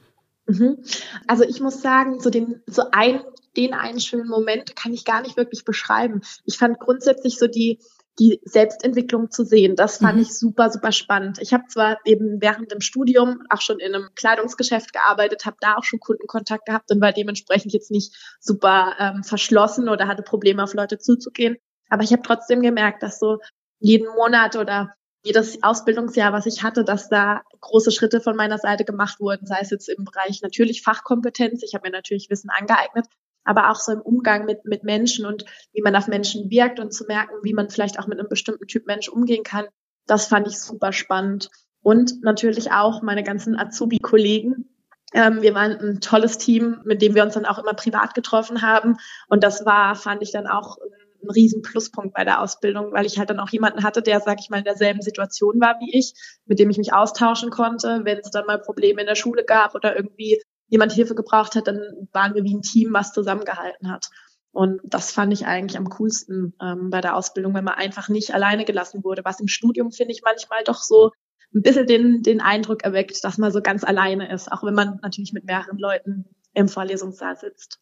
Mhm. 0.45 0.77
Also 1.25 1.43
ich 1.43 1.59
muss 1.59 1.81
sagen, 1.81 2.19
so 2.19 2.29
den, 2.29 2.61
so 2.67 2.83
ein, 2.91 3.21
den 3.55 3.73
einen 3.73 3.99
schönen 3.99 4.29
Moment 4.29 4.75
kann 4.75 4.93
ich 4.93 5.05
gar 5.05 5.23
nicht 5.23 5.37
wirklich 5.37 5.65
beschreiben. 5.65 6.21
Ich 6.45 6.59
fand 6.59 6.79
grundsätzlich 6.79 7.39
so 7.39 7.47
die, 7.47 7.79
die 8.19 8.39
Selbstentwicklung 8.43 9.29
zu 9.29 9.43
sehen. 9.43 9.75
Das 9.75 9.97
fand 9.97 10.15
mhm. 10.15 10.23
ich 10.23 10.37
super, 10.37 10.71
super 10.71 10.91
spannend. 10.91 11.37
Ich 11.39 11.53
habe 11.53 11.65
zwar 11.67 11.97
eben 12.05 12.41
während 12.41 12.71
dem 12.71 12.81
Studium 12.81 13.43
auch 13.49 13.61
schon 13.61 13.79
in 13.79 13.93
einem 13.93 14.09
Kleidungsgeschäft 14.15 14.91
gearbeitet, 14.91 15.45
habe 15.45 15.57
da 15.59 15.75
auch 15.75 15.83
schon 15.83 15.99
Kundenkontakt 15.99 16.65
gehabt 16.65 16.91
und 16.91 17.01
war 17.01 17.13
dementsprechend 17.13 17.73
jetzt 17.73 17.91
nicht 17.91 18.15
super 18.39 18.95
ähm, 18.99 19.23
verschlossen 19.23 19.87
oder 19.87 20.07
hatte 20.07 20.23
Probleme, 20.23 20.63
auf 20.63 20.73
Leute 20.73 20.97
zuzugehen. 20.97 21.57
Aber 21.89 22.03
ich 22.03 22.11
habe 22.11 22.23
trotzdem 22.23 22.61
gemerkt, 22.61 23.03
dass 23.03 23.19
so 23.19 23.37
jeden 23.79 24.07
Monat 24.15 24.55
oder 24.55 24.93
jedes 25.23 25.61
Ausbildungsjahr, 25.61 26.33
was 26.33 26.45
ich 26.45 26.63
hatte, 26.63 26.83
dass 26.83 27.09
da 27.09 27.41
große 27.59 27.91
Schritte 27.91 28.21
von 28.21 28.35
meiner 28.35 28.57
Seite 28.57 28.85
gemacht 28.85 29.19
wurden, 29.19 29.45
sei 29.45 29.59
es 29.61 29.69
jetzt 29.69 29.89
im 29.89 30.05
Bereich 30.05 30.41
natürlich 30.41 30.81
Fachkompetenz, 30.81 31.63
ich 31.63 31.73
habe 31.73 31.87
mir 31.87 31.91
natürlich 31.91 32.29
Wissen 32.29 32.49
angeeignet, 32.49 33.05
aber 33.47 33.71
auch 33.71 33.77
so 33.77 33.93
im 33.93 34.01
Umgang 34.01 34.45
mit, 34.45 34.65
mit 34.65 34.83
Menschen 34.83 35.25
und 35.25 35.45
wie 35.73 35.81
man 35.81 35.95
auf 35.95 36.07
Menschen 36.07 36.49
wirkt 36.49 36.79
und 36.79 36.93
zu 36.93 37.05
merken, 37.05 37.33
wie 37.43 37.53
man 37.53 37.69
vielleicht 37.69 37.97
auch 37.97 38.07
mit 38.07 38.19
einem 38.19 38.29
bestimmten 38.29 38.67
Typ 38.67 38.85
Mensch 38.85 39.07
umgehen 39.07 39.43
kann, 39.43 39.65
das 40.05 40.27
fand 40.27 40.47
ich 40.47 40.59
super 40.59 40.91
spannend. 40.91 41.49
Und 41.81 42.21
natürlich 42.21 42.71
auch 42.71 43.01
meine 43.01 43.23
ganzen 43.23 43.57
Azubi-Kollegen. 43.57 44.69
Ähm, 45.13 45.41
wir 45.41 45.55
waren 45.55 45.71
ein 45.79 46.01
tolles 46.01 46.37
Team, 46.37 46.81
mit 46.83 47.01
dem 47.01 47.15
wir 47.15 47.23
uns 47.23 47.35
dann 47.35 47.45
auch 47.45 47.59
immer 47.59 47.73
privat 47.73 48.13
getroffen 48.13 48.61
haben. 48.61 48.97
Und 49.29 49.43
das 49.43 49.65
war, 49.65 49.95
fand 49.95 50.21
ich 50.21 50.31
dann 50.31 50.47
auch 50.47 50.77
ein 51.23 51.29
riesen 51.29 51.61
Pluspunkt 51.61 52.13
bei 52.13 52.25
der 52.25 52.41
Ausbildung, 52.41 52.91
weil 52.91 53.05
ich 53.05 53.17
halt 53.17 53.29
dann 53.29 53.39
auch 53.39 53.49
jemanden 53.49 53.83
hatte, 53.83 54.01
der, 54.01 54.19
sag 54.19 54.39
ich 54.41 54.49
mal, 54.49 54.57
in 54.57 54.65
derselben 54.65 55.01
Situation 55.01 55.61
war 55.61 55.77
wie 55.79 55.97
ich, 55.97 56.13
mit 56.45 56.59
dem 56.59 56.69
ich 56.69 56.77
mich 56.77 56.93
austauschen 56.93 57.49
konnte. 57.49 58.01
Wenn 58.03 58.17
es 58.17 58.31
dann 58.31 58.45
mal 58.45 58.59
Probleme 58.59 58.99
in 58.99 59.07
der 59.07 59.15
Schule 59.15 59.45
gab 59.45 59.73
oder 59.73 59.95
irgendwie 59.95 60.41
jemand 60.67 60.91
Hilfe 60.93 61.15
gebraucht 61.15 61.55
hat, 61.55 61.67
dann 61.67 61.79
waren 62.11 62.35
wir 62.35 62.43
wie 62.43 62.55
ein 62.55 62.61
Team, 62.61 62.93
was 62.93 63.13
zusammengehalten 63.13 63.91
hat. 63.91 64.09
Und 64.51 64.81
das 64.83 65.11
fand 65.11 65.33
ich 65.33 65.45
eigentlich 65.45 65.77
am 65.77 65.89
coolsten 65.89 66.55
ähm, 66.61 66.89
bei 66.89 67.01
der 67.01 67.15
Ausbildung, 67.15 67.53
wenn 67.53 67.63
man 67.63 67.75
einfach 67.75 68.09
nicht 68.09 68.33
alleine 68.33 68.65
gelassen 68.65 69.03
wurde. 69.03 69.23
Was 69.23 69.39
im 69.39 69.47
Studium, 69.47 69.91
finde 69.91 70.13
ich, 70.13 70.21
manchmal 70.23 70.63
doch 70.65 70.81
so 70.81 71.11
ein 71.53 71.61
bisschen 71.61 71.85
den, 71.85 72.23
den 72.23 72.41
Eindruck 72.41 72.83
erweckt, 72.83 73.23
dass 73.23 73.37
man 73.37 73.51
so 73.51 73.61
ganz 73.61 73.83
alleine 73.83 74.31
ist, 74.33 74.51
auch 74.51 74.63
wenn 74.63 74.73
man 74.73 74.99
natürlich 75.01 75.31
mit 75.33 75.45
mehreren 75.45 75.77
Leuten 75.77 76.25
im 76.53 76.67
Vorlesungssaal 76.67 77.37
sitzt. 77.37 77.79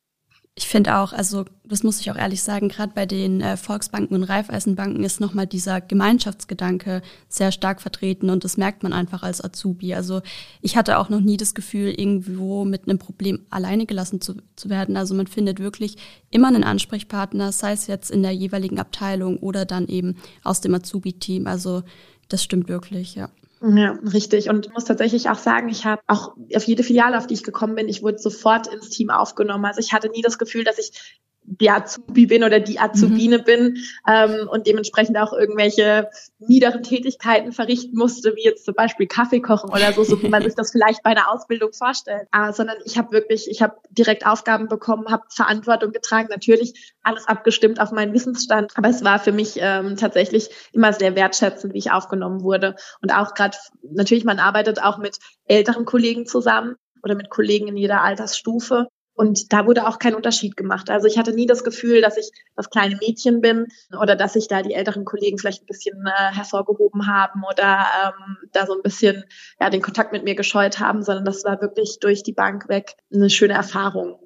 Ich 0.58 0.68
finde 0.70 0.98
auch, 1.00 1.12
also 1.12 1.44
das 1.66 1.84
muss 1.84 2.00
ich 2.00 2.10
auch 2.10 2.16
ehrlich 2.16 2.42
sagen, 2.42 2.70
gerade 2.70 2.94
bei 2.96 3.06
den 3.06 3.42
äh, 3.42 3.58
Volksbanken 3.58 4.16
und 4.16 4.24
Raiffeisenbanken 4.24 5.04
ist 5.04 5.20
nochmal 5.20 5.48
dieser 5.48 5.82
Gemeinschaftsgedanke 5.82 7.02
sehr 7.28 7.52
stark 7.52 7.82
vertreten 7.82 8.30
und 8.30 8.46
das 8.46 8.56
merkt 8.56 8.82
man 8.82 8.94
einfach 8.94 9.22
als 9.22 9.44
Azubi. 9.44 9.94
Also 9.94 10.22
ich 10.62 10.78
hatte 10.78 10.98
auch 10.98 11.10
noch 11.10 11.20
nie 11.20 11.36
das 11.36 11.56
Gefühl, 11.56 11.90
irgendwo 11.90 12.64
mit 12.64 12.88
einem 12.88 13.00
Problem 13.00 13.42
alleine 13.50 13.86
gelassen 13.86 14.22
zu, 14.22 14.36
zu 14.56 14.70
werden. 14.70 14.96
Also 14.96 15.14
man 15.14 15.28
findet 15.28 15.60
wirklich 15.60 15.98
immer 16.30 16.48
einen 16.48 16.64
Ansprechpartner, 16.64 17.52
sei 17.52 17.74
es 17.74 17.88
jetzt 17.88 18.10
in 18.10 18.24
der 18.24 18.32
jeweiligen 18.32 18.80
Abteilung 18.80 19.40
oder 19.40 19.66
dann 19.66 19.88
eben 19.88 20.16
aus 20.42 20.62
dem 20.62 20.74
Azubi-Team. 20.74 21.48
Also 21.48 21.84
das 22.30 22.42
stimmt 22.42 22.70
wirklich, 22.70 23.16
ja. 23.16 23.30
Ja, 23.68 23.98
richtig. 24.14 24.50
Und 24.50 24.72
muss 24.74 24.86
tatsächlich 24.86 25.30
auch 25.30 25.38
sagen, 25.38 25.70
ich 25.70 25.86
habe 25.86 26.02
auch 26.08 26.36
auf 26.56 26.64
jede 26.66 26.84
Filiale, 26.84 27.18
auf 27.18 27.26
die 27.26 27.34
ich 27.34 27.44
gekommen 27.44 27.74
bin, 27.74 27.88
ich 27.88 28.04
wurde 28.04 28.20
sofort 28.20 28.68
ins 28.68 28.90
Team 28.90 29.10
aufgenommen. 29.10 29.66
Also 29.66 29.80
ich 29.80 29.92
hatte 29.92 30.10
nie 30.10 30.22
das 30.22 30.38
Gefühl, 30.38 30.64
dass 30.64 30.78
ich 30.78 31.20
die 31.48 31.70
Azubi 31.70 32.26
bin 32.26 32.44
oder 32.44 32.60
die 32.60 32.80
Azubine 32.80 33.40
mhm. 33.40 33.44
bin 33.44 33.78
ähm, 34.08 34.48
und 34.50 34.68
dementsprechend 34.68 35.18
auch 35.18 35.32
irgendwelche 35.34 36.10
niederen 36.40 36.84
Tätigkeiten 36.84 37.52
verrichten 37.52 37.98
musste, 37.98 38.36
wie 38.36 38.44
jetzt 38.44 38.66
zum 38.66 38.74
Beispiel 38.74 39.08
Kaffee 39.08 39.42
kochen 39.42 39.70
oder 39.70 39.94
so, 39.94 40.04
so 40.04 40.22
wie 40.22 40.30
man 40.30 40.42
sich 40.44 40.56
das 40.56 40.72
vielleicht 40.72 41.04
bei 41.04 41.12
einer 41.12 41.32
Ausbildung 41.32 41.72
vorstellt. 41.74 42.28
Aber, 42.32 42.52
sondern 42.54 42.78
ich 42.86 42.98
habe 42.98 43.12
wirklich, 43.12 43.50
ich 43.50 43.62
habe 43.62 43.76
direkt 43.90 44.26
Aufgaben 44.26 44.68
bekommen, 44.68 45.10
habe 45.10 45.24
Verantwortung 45.30 45.92
getragen, 45.92 46.28
natürlich 46.30 46.94
alles 47.04 47.28
abgestimmt 47.28 47.80
auf 47.80 47.92
meinen 47.92 48.14
Wissensstand. 48.14 48.74
Aber 48.76 48.90
es 48.90 49.04
war 49.04 49.20
für 49.20 49.32
mich 49.32 49.58
ähm, 49.58 49.96
tatsächlich 49.98 50.50
immer 50.74 50.94
sehr 50.94 51.16
wertschätzend, 51.16 51.74
wie 51.74 51.80
ich 51.80 51.92
aufgenommen 51.92 52.42
wurde. 52.42 52.76
Und 53.02 53.14
auch 53.14 53.34
gerade, 53.34 53.58
natürlich, 53.84 54.26
man 54.26 54.40
arbeitet 54.40 54.82
auch 54.82 54.98
mit 54.98 55.20
älteren 55.46 55.86
Kollegen 55.86 56.26
zusammen 56.26 56.76
oder 57.04 57.16
mit 57.16 57.30
Kollegen 57.30 57.68
in 57.68 57.78
jeder 57.78 58.02
Altersstufe. 58.02 58.88
Und 59.16 59.54
da 59.54 59.66
wurde 59.66 59.88
auch 59.88 59.98
kein 59.98 60.14
Unterschied 60.14 60.58
gemacht. 60.58 60.90
Also 60.90 61.08
ich 61.08 61.18
hatte 61.18 61.34
nie 61.34 61.46
das 61.46 61.64
Gefühl, 61.64 62.02
dass 62.02 62.18
ich 62.18 62.30
das 62.56 62.70
kleine 62.70 62.98
Mädchen 62.98 63.40
bin 63.40 63.68
oder 64.00 64.16
dass 64.18 64.34
sich 64.34 64.50
da 64.50 64.62
die 64.62 64.74
älteren 64.74 65.06
Kollegen 65.06 65.38
vielleicht 65.38 65.64
ein 65.64 65.68
bisschen 65.68 66.06
äh, 66.06 66.34
hervorgehoben 66.34 67.08
haben 67.08 67.44
oder 67.50 67.86
ähm, 68.04 68.38
da 68.52 68.66
so 68.66 68.74
ein 68.74 68.82
bisschen 68.84 69.24
ja, 69.60 69.70
den 69.70 69.82
Kontakt 69.82 70.12
mit 70.12 70.26
mir 70.26 70.36
gescheut 70.36 70.82
haben, 70.82 71.02
sondern 71.02 71.24
das 71.24 71.46
war 71.46 71.62
wirklich 71.62 72.00
durch 72.02 72.24
die 72.24 72.34
Bank 72.34 72.68
weg 72.68 72.98
eine 73.14 73.30
schöne 73.30 73.54
Erfahrung. 73.54 74.20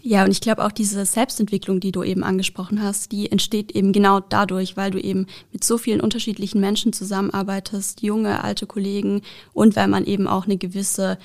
Ja, 0.00 0.24
und 0.24 0.30
ich 0.30 0.40
glaube 0.40 0.64
auch 0.64 0.70
diese 0.70 1.04
Selbstentwicklung, 1.04 1.80
die 1.80 1.90
du 1.90 2.04
eben 2.04 2.22
angesprochen 2.22 2.80
hast, 2.80 3.10
die 3.10 3.32
entsteht 3.32 3.72
eben 3.72 3.92
genau 3.92 4.20
dadurch, 4.20 4.76
weil 4.76 4.92
du 4.92 5.00
eben 5.00 5.26
mit 5.52 5.64
so 5.64 5.76
vielen 5.76 6.00
unterschiedlichen 6.00 6.60
Menschen 6.60 6.92
zusammenarbeitest, 6.92 8.02
junge, 8.02 8.44
alte 8.44 8.66
Kollegen 8.66 9.22
und 9.52 9.74
weil 9.74 9.88
man 9.88 10.04
eben 10.04 10.28
auch 10.28 10.44
eine 10.44 10.56
gewisse 10.56 11.18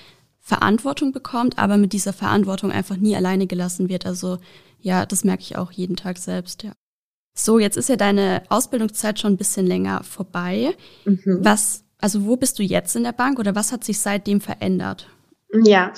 Verantwortung 0.45 1.13
bekommt, 1.13 1.57
aber 1.57 1.77
mit 1.77 1.93
dieser 1.93 2.11
Verantwortung 2.11 2.69
einfach 2.71 2.97
nie 2.97 3.15
alleine 3.15 3.47
gelassen 3.47 3.87
wird. 3.87 4.05
Also 4.05 4.39
ja, 4.79 5.05
das 5.05 5.23
merke 5.23 5.41
ich 5.41 5.55
auch 5.55 5.71
jeden 5.71 5.95
Tag 5.95 6.17
selbst, 6.17 6.63
ja. 6.63 6.73
So, 7.35 7.57
jetzt 7.57 7.77
ist 7.77 7.89
ja 7.89 7.95
deine 7.95 8.43
Ausbildungszeit 8.49 9.19
schon 9.19 9.33
ein 9.33 9.37
bisschen 9.37 9.65
länger 9.65 10.03
vorbei. 10.03 10.75
Mhm. 11.05 11.39
Was, 11.39 11.83
also 11.97 12.25
wo 12.25 12.35
bist 12.35 12.59
du 12.59 12.63
jetzt 12.63 12.95
in 12.95 13.03
der 13.03 13.13
Bank 13.13 13.39
oder 13.39 13.55
was 13.55 13.71
hat 13.71 13.83
sich 13.83 13.99
seitdem 13.99 14.39
verändert? 14.39 15.07
Ja, 15.61 15.93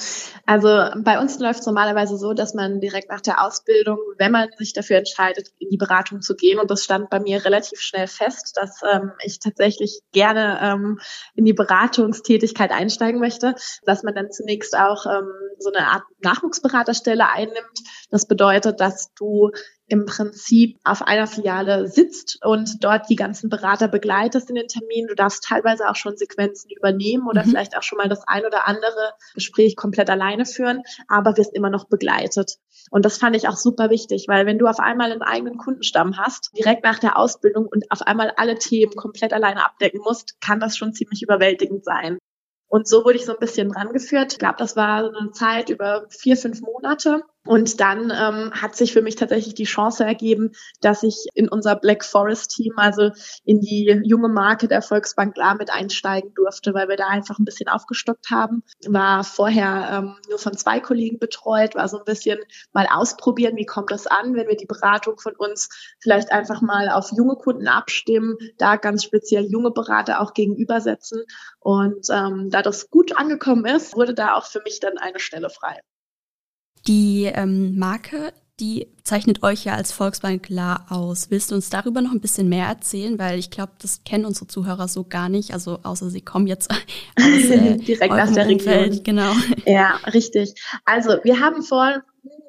also 0.46 0.68
bei 0.98 1.18
uns 1.18 1.40
läuft 1.40 1.62
es 1.62 1.66
normalerweise 1.66 2.18
so, 2.18 2.34
dass 2.34 2.54
man 2.54 2.82
direkt 2.82 3.10
nach 3.10 3.22
der 3.22 3.42
Ausbildung, 3.42 3.98
wenn 4.18 4.34
man 4.34 4.50
sich 4.58 4.74
dafür 4.74 4.98
entscheidet, 4.98 5.48
in 5.60 5.70
die 5.70 5.78
Beratung 5.78 6.22
zu 6.22 6.36
gehen, 6.36 6.60
und 6.60 6.70
das 6.70 6.84
stand 6.84 7.10
bei 7.10 7.22
mir 7.22 7.46
relativ 7.46 7.80
schnell 7.80 8.08
fest, 8.08 8.58
dass 8.58 8.82
ähm, 8.84 9.14
ich 9.24 9.40
tatsächlich 9.40 10.02
gerne 10.12 10.60
ähm, 10.62 11.00
in 11.36 11.46
die 11.46 11.54
Beratungstätigkeit 11.54 12.72
einsteigen 12.72 13.22
möchte, 13.22 13.56
dass 13.86 14.04
man 14.04 14.14
dann 14.14 14.30
zunächst 14.30 14.78
auch 14.78 15.06
ähm, 15.06 15.32
so 15.60 15.72
eine 15.72 15.88
Art 15.88 16.04
Nachwuchsberaterstelle 16.20 17.30
einnimmt. 17.30 17.80
Das 18.10 18.28
bedeutet, 18.28 18.82
dass 18.82 19.14
du 19.14 19.52
im 19.88 20.06
Prinzip 20.06 20.80
auf 20.84 21.04
einer 21.04 21.28
Filiale 21.28 21.88
sitzt 21.88 22.40
und 22.44 22.84
dort 22.84 23.10
die 23.10 23.16
ganzen 23.16 23.50
Berater 23.50 23.88
begleitest 23.88 24.50
in 24.50 24.56
den 24.56 24.68
Terminen. 24.68 25.08
Du 25.08 25.16
darfst 25.16 25.44
teilweise 25.44 25.88
auch 25.90 25.96
schon 25.96 26.18
Sequenzen 26.18 26.72
übernehmen 26.76 27.28
oder 27.28 27.46
mhm. 27.46 27.50
vielleicht 27.50 27.78
auch 27.78 27.84
schon 27.84 27.98
mal 27.98 28.10
das 28.10 28.28
ein 28.28 28.46
oder 28.46 28.68
andere 28.68 29.14
Gespräch 29.36 29.76
komplett 29.76 30.10
alleine 30.10 30.46
führen, 30.46 30.82
aber 31.08 31.38
wirst 31.38 31.54
immer 31.54 31.70
noch 31.70 31.86
begleitet. 31.86 32.58
Und 32.90 33.06
das 33.06 33.18
fand 33.18 33.36
ich 33.36 33.48
auch 33.48 33.58
super 33.58 33.90
wichtig, 33.90 34.26
weil 34.28 34.46
wenn 34.46 34.58
du 34.58 34.68
auf 34.68 34.80
einmal 34.80 35.12
einen 35.12 35.22
eigenen 35.22 35.58
Kundenstamm 35.58 36.18
hast, 36.18 36.52
direkt 36.58 36.84
nach 36.84 37.00
der 37.00 37.18
Ausbildung 37.18 37.68
und 37.68 37.92
auf 37.92 38.02
einmal 38.02 38.32
alle 38.38 38.58
Themen 38.58 38.96
komplett 38.96 39.34
alleine 39.34 39.66
abdecken 39.66 40.02
musst, 40.04 40.40
kann 40.42 40.60
das 40.60 40.78
schon 40.78 40.94
ziemlich 40.94 41.22
überwältigend 41.22 41.86
sein. 41.86 42.18
Und 42.68 42.88
so 42.88 43.06
wurde 43.06 43.18
ich 43.18 43.26
so 43.26 43.34
ein 43.34 43.40
bisschen 43.40 43.72
rangeführt. 43.72 44.34
Ich 44.34 44.40
glaube, 44.40 44.56
das 44.58 44.76
war 44.76 45.04
so 45.04 45.18
eine 45.18 45.32
Zeit 45.32 45.70
über 45.70 46.08
vier, 46.10 46.36
fünf 46.36 46.62
Monate. 46.62 47.22
Und 47.46 47.80
dann 47.80 48.12
ähm, 48.12 48.52
hat 48.54 48.76
sich 48.76 48.92
für 48.92 49.04
mich 49.04 49.16
tatsächlich 49.16 49.54
die 49.54 49.66
Chance 49.66 50.04
ergeben, 50.04 50.52
dass 50.82 51.04
ich 51.04 51.28
in 51.36 51.48
unser 51.48 51.76
Black 51.76 52.04
Forest 52.04 52.52
Team, 52.56 52.74
also 52.78 53.12
in 53.44 53.62
die 53.62 54.02
junge 54.04 54.30
Marke 54.30 54.68
der 54.68 54.82
Volksbank 54.82 55.38
La 55.38 55.54
mit 55.54 55.72
einsteigen 55.72 56.34
durfte, 56.34 56.74
weil 56.74 56.90
wir 56.90 56.98
da 56.98 57.08
einfach 57.08 57.38
ein 57.38 57.46
bisschen 57.46 57.70
aufgestockt 57.70 58.32
haben. 58.32 58.64
War 58.88 59.24
vorher 59.24 59.90
ähm, 59.92 60.16
nur 60.28 60.40
von 60.40 60.58
zwei 60.58 60.80
Kollegen 60.80 61.20
betreut, 61.20 61.76
war 61.76 61.88
so 61.88 62.00
ein 62.00 62.06
bisschen 62.06 62.40
mal 62.74 62.88
ausprobieren, 62.92 63.58
wie 63.58 63.66
kommt 63.66 63.92
das 63.92 64.08
an, 64.08 64.34
wenn 64.34 64.48
wir 64.48 64.58
die 64.58 64.66
Beratung 64.66 65.20
von 65.20 65.36
uns 65.36 65.70
vielleicht 66.00 66.32
einfach 66.32 66.62
mal 66.62 66.90
auf 66.90 67.12
junge 67.16 67.36
Kunden 67.36 67.68
abstimmen, 67.68 68.38
da 68.58 68.76
ganz 68.76 69.04
speziell 69.04 69.46
junge 69.46 69.72
Berater 69.72 70.20
auch 70.20 70.34
gegenübersetzen. 70.34 71.24
Und 71.60 72.08
ähm, 72.10 72.50
da 72.50 72.64
das 72.64 72.90
gut 72.90 73.16
angekommen 73.16 73.66
ist, 73.66 73.96
wurde 73.96 74.16
da 74.16 74.34
auch 74.34 74.48
für 74.48 74.62
mich 74.62 74.80
dann 74.80 74.98
eine 74.98 75.20
Stelle 75.20 75.52
frei. 75.52 75.80
Die 76.88 77.26
ähm, 77.26 77.78
Marke, 77.78 78.34
die 78.60 78.88
zeichnet 79.04 79.44
euch 79.44 79.66
ja 79.66 79.74
als 79.76 79.92
Volksbank 79.92 80.44
klar 80.44 80.86
aus. 80.90 81.30
Willst 81.30 81.52
du 81.52 81.56
uns 81.56 81.70
darüber 81.70 82.02
noch 82.02 82.12
ein 82.12 82.22
bisschen 82.22 82.48
mehr 82.48 82.68
erzählen? 82.68 83.20
Weil 83.20 83.38
ich 83.38 83.50
glaube, 83.50 83.74
das 83.80 84.04
kennen 84.04 84.26
unsere 84.26 84.48
Zuhörer 84.48 84.88
so 84.88 85.04
gar 85.04 85.30
nicht. 85.30 85.54
Also 85.54 85.80
außer 85.84 86.10
sie 86.10 86.22
kommen 86.22 86.48
jetzt 86.48 86.70
aus, 87.20 87.50
äh, 87.50 87.78
direkt 87.78 88.14
aus 88.14 88.34
der 88.34 88.48
Umfeld. 88.48 88.92
Region. 88.92 89.04
Genau. 89.04 89.34
Ja, 89.66 89.98
richtig. 90.14 90.56
Also 90.86 91.18
wir 91.24 91.40
haben 91.40 91.64
vor 91.64 92.04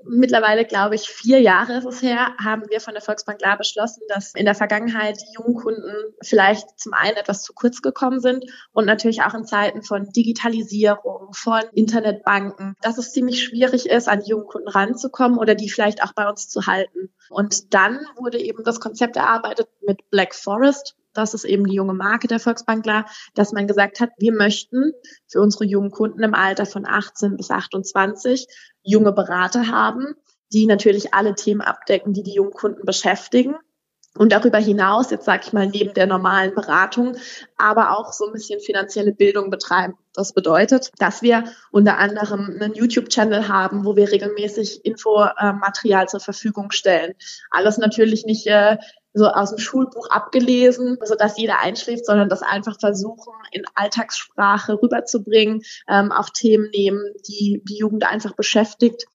mittlerweile, 0.09 0.64
glaube 0.64 0.95
ich, 0.95 1.09
vier 1.09 1.40
Jahre 1.40 1.78
ist 1.78 1.85
es 1.85 2.02
her, 2.02 2.35
haben 2.42 2.62
wir 2.68 2.80
von 2.80 2.95
der 2.95 3.02
Volksbank 3.02 3.38
klar 3.38 3.59
beschlossen, 3.59 4.02
dass 4.09 4.35
in 4.35 4.45
der 4.45 4.54
Vergangenheit 4.54 5.21
die 5.21 5.35
jungen 5.35 5.54
Kunden 5.54 6.14
vielleicht 6.23 6.78
zum 6.78 6.95
einen 6.95 7.16
etwas 7.16 7.42
zu 7.42 7.52
kurz 7.52 7.83
gekommen 7.83 8.21
sind 8.21 8.45
und 8.73 8.87
natürlich 8.87 9.23
auch 9.23 9.35
in 9.35 9.45
Zeiten 9.45 9.83
von 9.83 10.11
Digitalisierung, 10.11 11.33
von 11.33 11.62
Internetbanken, 11.73 12.75
dass 12.83 12.99
es 12.99 13.12
ziemlich 13.12 13.42
schwierig 13.42 13.87
ist, 13.87 14.09
an 14.09 14.21
die 14.21 14.30
jungen 14.30 14.47
Kunden 14.47 14.68
ranzukommen 14.68 15.38
oder 15.38 15.54
die 15.54 15.71
vielleicht 15.71 16.02
auch 16.02 16.12
bei 16.12 16.28
uns 16.28 16.49
zu 16.49 16.66
halten. 16.66 17.12
Und 17.28 17.75
dann 17.75 18.00
wurde 18.16 18.38
eben 18.38 18.62
das 18.64 18.80
Konzept 18.80 19.16
erarbeitet 19.16 19.68
mit 19.87 20.11
Black 20.11 20.35
Forest, 20.35 20.97
das 21.16 21.35
ist 21.35 21.44
eben 21.44 21.66
die 21.66 21.75
junge 21.75 21.94
Marke 21.94 22.28
der 22.28 22.40
Volksbankler, 22.40 23.06
dass 23.35 23.52
man 23.52 23.66
gesagt 23.66 24.00
hat, 24.00 24.11
wir 24.18 24.32
möchten 24.32 24.92
für 25.26 25.40
unsere 25.40 25.64
jungen 25.64 25.90
Kunden 25.90 26.23
im 26.23 26.35
Alter 26.35 26.66
von 26.66 26.87
18 26.87 27.37
bis 27.37 27.50
28 27.50 28.46
junge 28.82 29.12
Berater 29.12 29.68
haben, 29.68 30.14
die 30.52 30.66
natürlich 30.66 31.14
alle 31.14 31.35
Themen 31.35 31.61
abdecken, 31.61 32.12
die 32.12 32.23
die 32.23 32.35
jungen 32.35 32.52
Kunden 32.52 32.85
beschäftigen. 32.85 33.56
Und 34.16 34.32
darüber 34.32 34.58
hinaus, 34.58 35.11
jetzt 35.11 35.25
sage 35.25 35.42
ich 35.46 35.52
mal, 35.52 35.66
neben 35.66 35.94
der 35.94 36.06
normalen 36.06 36.54
Beratung, 36.54 37.16
aber 37.56 37.99
auch 37.99 38.12
so 38.12 38.26
ein 38.26 38.32
bisschen 38.32 38.61
finanzielle 38.61 39.12
Bildung 39.12 39.50
betreiben. 39.50 39.94
Das 40.14 40.32
bedeutet, 40.32 40.90
dass 40.99 41.23
wir 41.23 41.44
unter 41.70 41.99
anderem 41.99 42.58
einen 42.61 42.75
YouTube-Channel 42.75 43.49
haben, 43.49 43.85
wo 43.85 43.96
wir 43.96 44.11
regelmäßig 44.11 44.85
Infomaterial 44.85 46.08
zur 46.08 46.20
Verfügung 46.20 46.70
stellen. 46.70 47.14
Alles 47.50 47.76
natürlich 47.76 48.25
nicht 48.25 48.46
äh, 48.46 48.78
so 49.12 49.26
aus 49.26 49.50
dem 49.50 49.58
Schulbuch 49.58 50.11
abgelesen, 50.11 50.99
so 51.02 51.14
dass 51.14 51.38
jeder 51.38 51.61
einschläft, 51.61 52.06
sondern 52.06 52.28
das 52.28 52.42
einfach 52.42 52.78
versuchen, 52.78 53.32
in 53.50 53.64
Alltagssprache 53.75 54.80
rüberzubringen, 54.82 55.62
ähm, 55.88 56.12
auch 56.12 56.30
Themen 56.30 56.70
nehmen, 56.70 57.02
die 57.26 57.62
die 57.64 57.78
Jugend 57.78 58.04
einfach 58.04 58.35
beschäftigt 58.35 59.06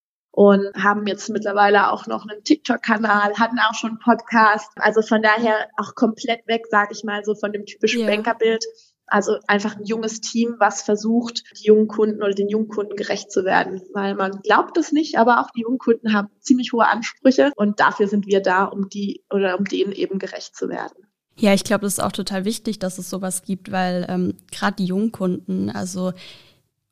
und 0.42 0.74
haben 0.74 1.06
jetzt 1.06 1.30
mittlerweile 1.30 1.92
auch 1.92 2.08
noch 2.08 2.28
einen 2.28 2.44
TikTok-Kanal, 2.44 3.36
hatten 3.36 3.60
auch 3.60 3.76
schon 3.76 3.92
einen 3.92 4.00
Podcast. 4.00 4.72
Also 4.76 5.04
von 5.04 5.22
daher 5.22 5.68
auch 5.78 5.94
komplett 5.94 6.48
weg, 6.48 6.64
sage 6.68 6.94
ich 6.94 7.04
mal, 7.04 7.24
so 7.24 7.36
von 7.36 7.52
dem 7.52 7.68
typischen 7.68 8.02
yeah. 8.02 8.10
Bankerbild. 8.10 8.66
Also 9.06 9.38
einfach 9.46 9.76
ein 9.76 9.86
junges 9.86 10.20
Team, 10.20 10.56
was 10.58 10.82
versucht, 10.82 11.44
die 11.60 11.68
jungen 11.68 11.88
Kunden 11.88 12.24
oder 12.24 12.34
den 12.34 12.50
jungen 12.50 12.70
Kunden 12.70 12.96
gerecht 12.96 13.32
zu 13.32 13.46
werden. 13.46 13.84
Weil 13.94 14.16
man 14.16 14.42
glaubt 14.42 14.78
es 14.78 14.92
nicht, 14.92 15.20
aber 15.20 15.42
auch 15.42 15.52
die 15.52 15.62
jungen 15.62 15.78
Kunden 15.78 16.12
haben 16.12 16.30
ziemlich 16.40 16.74
hohe 16.74 16.88
Ansprüche 16.88 17.52
und 17.56 17.80
dafür 17.80 18.08
sind 18.08 18.26
wir 18.26 18.42
da, 18.42 18.64
um 18.64 18.90
die 18.90 19.24
oder 19.32 19.60
um 19.60 19.66
denen 19.66 19.92
eben 19.92 20.18
gerecht 20.18 20.56
zu 20.56 20.70
werden. 20.70 21.06
Ja, 21.38 21.54
ich 21.54 21.64
glaube, 21.64 21.84
das 21.84 22.00
ist 22.00 22.04
auch 22.04 22.14
total 22.14 22.46
wichtig, 22.46 22.80
dass 22.80 22.98
es 22.98 23.12
sowas 23.12 23.44
gibt, 23.44 23.72
weil 23.72 24.08
ähm, 24.10 24.38
gerade 24.52 24.78
die 24.78 24.86
jungen 24.86 25.12
Kunden, 25.12 25.70
also 25.70 26.14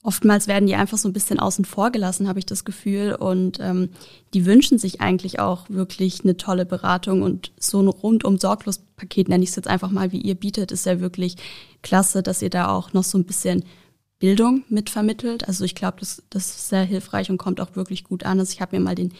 Oftmals 0.02 0.48
werden 0.48 0.66
die 0.66 0.76
einfach 0.76 0.98
so 0.98 1.10
ein 1.10 1.14
bisschen 1.14 1.40
außen 1.40 1.66
vor 1.66 1.92
gelassen, 1.92 2.30
habe 2.30 2.40
ich 2.40 2.46
das 2.46 2.64
Gefühl. 2.64 3.16
Und 3.16 3.60
ähm, 3.60 3.90
die 4.34 4.46
wünschen 4.46 4.78
sich 4.78 5.02
eigentlich 5.02 5.40
auch 5.40 5.70
wirklich 5.70 6.24
eine 6.24 6.38
tolle 6.38 6.66
Beratung. 6.66 7.22
Und 7.22 7.52
so 7.60 7.82
ein 7.82 7.88
rundum 7.88 8.38
sorglos 8.38 8.80
Paket, 8.96 9.28
nenne 9.28 9.44
ich 9.44 9.50
es 9.50 9.58
jetzt 9.58 9.68
einfach 9.68 9.92
mal, 9.92 10.14
wie 10.14 10.22
ihr 10.22 10.36
bietet, 10.36 10.72
ist 10.72 10.86
ja 10.86 11.02
wirklich 11.02 11.36
klasse, 11.82 12.24
dass 12.24 12.42
ihr 12.42 12.50
da 12.50 12.70
auch 12.70 12.94
noch 12.94 13.04
so 13.04 13.18
ein 13.18 13.26
bisschen 13.26 13.66
Bildung 14.20 14.64
mitvermittelt. 14.70 15.48
Also 15.48 15.66
ich 15.66 15.76
glaube, 15.76 15.98
das, 16.00 16.24
das 16.30 16.50
ist 16.50 16.70
sehr 16.70 16.84
hilfreich 16.84 17.30
und 17.30 17.38
kommt 17.38 17.60
auch 17.60 17.76
wirklich 17.76 18.06
gut 18.06 18.24
an. 18.24 18.40
Also 18.40 18.54
ich 18.54 18.62
habe 18.62 18.78
mir 18.78 18.84
mal 18.84 18.96
den 18.96 19.14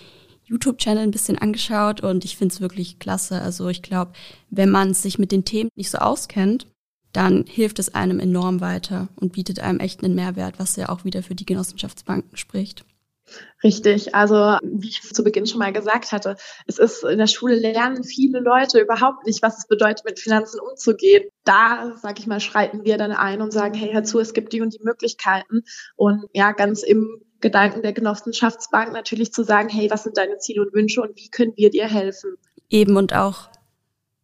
YouTube-Channel 0.46 1.04
ein 1.04 1.12
bisschen 1.12 1.38
angeschaut 1.38 2.02
und 2.02 2.26
ich 2.26 2.38
finde 2.38 2.54
es 2.54 2.62
wirklich 2.62 3.00
klasse. 3.00 3.42
Also 3.42 3.68
ich 3.68 3.82
glaube, 3.82 4.14
wenn 4.50 4.70
man 4.70 4.94
sich 4.94 5.20
mit 5.20 5.32
den 5.32 5.46
Themen 5.46 5.70
nicht 5.76 5.90
so 5.90 6.00
auskennt, 6.00 6.68
dann 7.14 7.46
hilft 7.48 7.80
es 7.80 7.94
einem 7.96 8.20
enorm 8.20 8.62
weiter 8.62 9.10
und 9.16 9.34
bietet 9.34 9.60
einem 9.60 9.80
echt 9.80 10.04
einen 10.04 10.16
Mehrwert, 10.16 10.60
was 10.60 10.76
ja 10.76 10.90
auch 10.90 11.06
wieder 11.06 11.24
für 11.24 11.36
die 11.36 11.46
Genossenschaftsbanken 11.46 12.38
spricht. 12.38 12.86
Richtig. 13.64 14.16
Also, 14.16 14.58
wie 14.64 14.88
ich 14.88 15.02
zu 15.02 15.24
Beginn 15.24 15.46
schon 15.46 15.60
mal 15.60 15.74
gesagt 15.74 16.12
hatte, 16.12 16.36
es 16.66 16.80
ist 16.80 17.04
in 17.04 17.18
der 17.18 17.28
Schule 17.28 17.56
lernen 17.56 18.04
viele 18.04 18.40
Leute 18.40 18.80
überhaupt 18.80 19.26
nicht, 19.26 19.42
was 19.42 19.60
es 19.60 19.68
bedeutet, 19.68 20.06
mit 20.06 20.20
Finanzen 20.20 20.60
umzugehen. 20.60 21.30
Da, 21.44 21.96
sag 22.02 22.20
ich 22.20 22.28
mal, 22.28 22.40
schreiten 22.40 22.86
wir 22.86 22.98
dann 22.98 23.12
ein 23.12 23.42
und 23.42 23.52
sagen, 23.52 23.74
hey, 23.74 23.92
hör 23.92 24.04
zu, 24.04 24.20
es 24.20 24.34
gibt 24.34 24.54
die 24.54 24.62
und 24.62 24.74
die 24.74 24.84
Möglichkeiten. 24.84 25.64
Und 25.96 26.26
ja, 26.34 26.54
ganz 26.54 26.84
im 26.84 27.22
Gedanken 27.42 27.82
der 27.82 27.94
Genossenschaftsbank 27.94 28.94
natürlich 28.94 29.32
zu 29.32 29.44
sagen, 29.44 29.70
hey, 29.70 29.90
was 29.90 30.04
sind 30.04 30.18
deine 30.18 30.38
Ziele 30.38 30.62
und 30.62 30.74
Wünsche 30.74 31.02
und 31.02 31.16
wie 31.16 31.30
können 31.30 31.54
wir 31.56 31.70
dir 31.70 31.88
helfen? 31.88 32.36
Eben 32.70 32.98
und 32.98 33.14
auch 33.14 33.49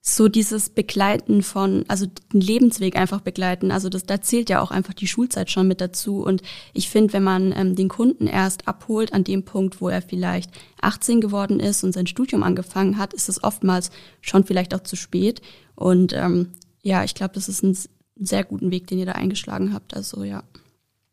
so 0.08 0.28
dieses 0.28 0.70
Begleiten 0.70 1.42
von, 1.42 1.84
also 1.88 2.06
den 2.32 2.40
Lebensweg 2.40 2.96
einfach 2.96 3.22
begleiten. 3.22 3.72
Also 3.72 3.90
das, 3.90 4.06
da 4.06 4.22
zählt 4.22 4.52
ja 4.52 4.62
auch 4.62 4.70
einfach 4.70 4.94
die 4.94 5.08
Schulzeit 5.08 5.50
schon 5.50 5.68
mit 5.68 5.82
dazu. 5.82 6.22
Und 6.22 6.44
ich 6.74 6.92
finde, 6.92 7.14
wenn 7.14 7.24
man 7.24 7.52
ähm, 7.58 7.76
den 7.76 7.90
Kunden 7.90 8.28
erst 8.28 8.68
abholt 8.68 9.14
an 9.14 9.24
dem 9.24 9.44
Punkt, 9.46 9.82
wo 9.82 9.90
er 9.90 10.04
vielleicht 10.04 10.52
18 10.80 11.22
geworden 11.22 11.60
ist 11.60 11.84
und 11.84 11.92
sein 11.92 12.06
Studium 12.06 12.44
angefangen 12.44 13.00
hat, 13.00 13.14
ist 13.16 13.30
es 13.30 13.44
oftmals 13.44 13.90
schon 14.22 14.44
vielleicht 14.44 14.76
auch 14.76 14.84
zu 14.84 14.96
spät. 14.96 15.42
Und 15.74 16.14
ähm, 16.14 16.52
ja, 16.84 17.04
ich 17.04 17.16
glaube, 17.16 17.34
das 17.34 17.50
ist 17.50 17.64
ein 17.64 17.76
sehr 18.16 18.44
guten 18.44 18.70
Weg, 18.70 18.86
den 18.86 19.00
ihr 19.00 19.08
da 19.08 19.14
eingeschlagen 19.14 19.74
habt. 19.74 19.96
Also 19.96 20.24
ja. 20.24 20.44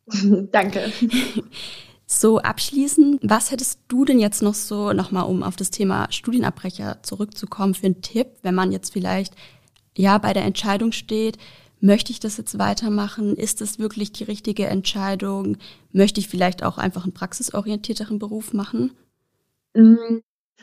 Danke. 0.53 0.93
So 2.23 2.39
abschließend, 2.39 3.19
was 3.25 3.51
hättest 3.51 3.81
du 3.89 4.05
denn 4.05 4.21
jetzt 4.21 4.43
noch 4.43 4.55
so, 4.55 4.93
nochmal 4.93 5.25
um 5.25 5.43
auf 5.43 5.57
das 5.57 5.73
Thema 5.73 6.07
Studienabbrecher 6.13 7.03
zurückzukommen, 7.03 7.75
für 7.75 7.87
einen 7.87 8.01
Tipp, 8.01 8.29
wenn 8.43 8.55
man 8.55 8.71
jetzt 8.71 8.93
vielleicht 8.93 9.35
ja 9.97 10.19
bei 10.19 10.33
der 10.33 10.45
Entscheidung 10.45 10.93
steht, 10.93 11.37
möchte 11.81 12.13
ich 12.13 12.21
das 12.21 12.37
jetzt 12.37 12.61
weitermachen? 12.61 13.35
Ist 13.35 13.61
das 13.61 13.81
wirklich 13.81 14.13
die 14.13 14.23
richtige 14.23 14.69
Entscheidung? 14.69 15.57
Möchte 15.91 16.21
ich 16.21 16.29
vielleicht 16.29 16.63
auch 16.63 16.79
einfach 16.79 17.03
einen 17.03 17.13
praxisorientierteren 17.13 18.21
Beruf 18.21 18.53
machen? 18.53 18.93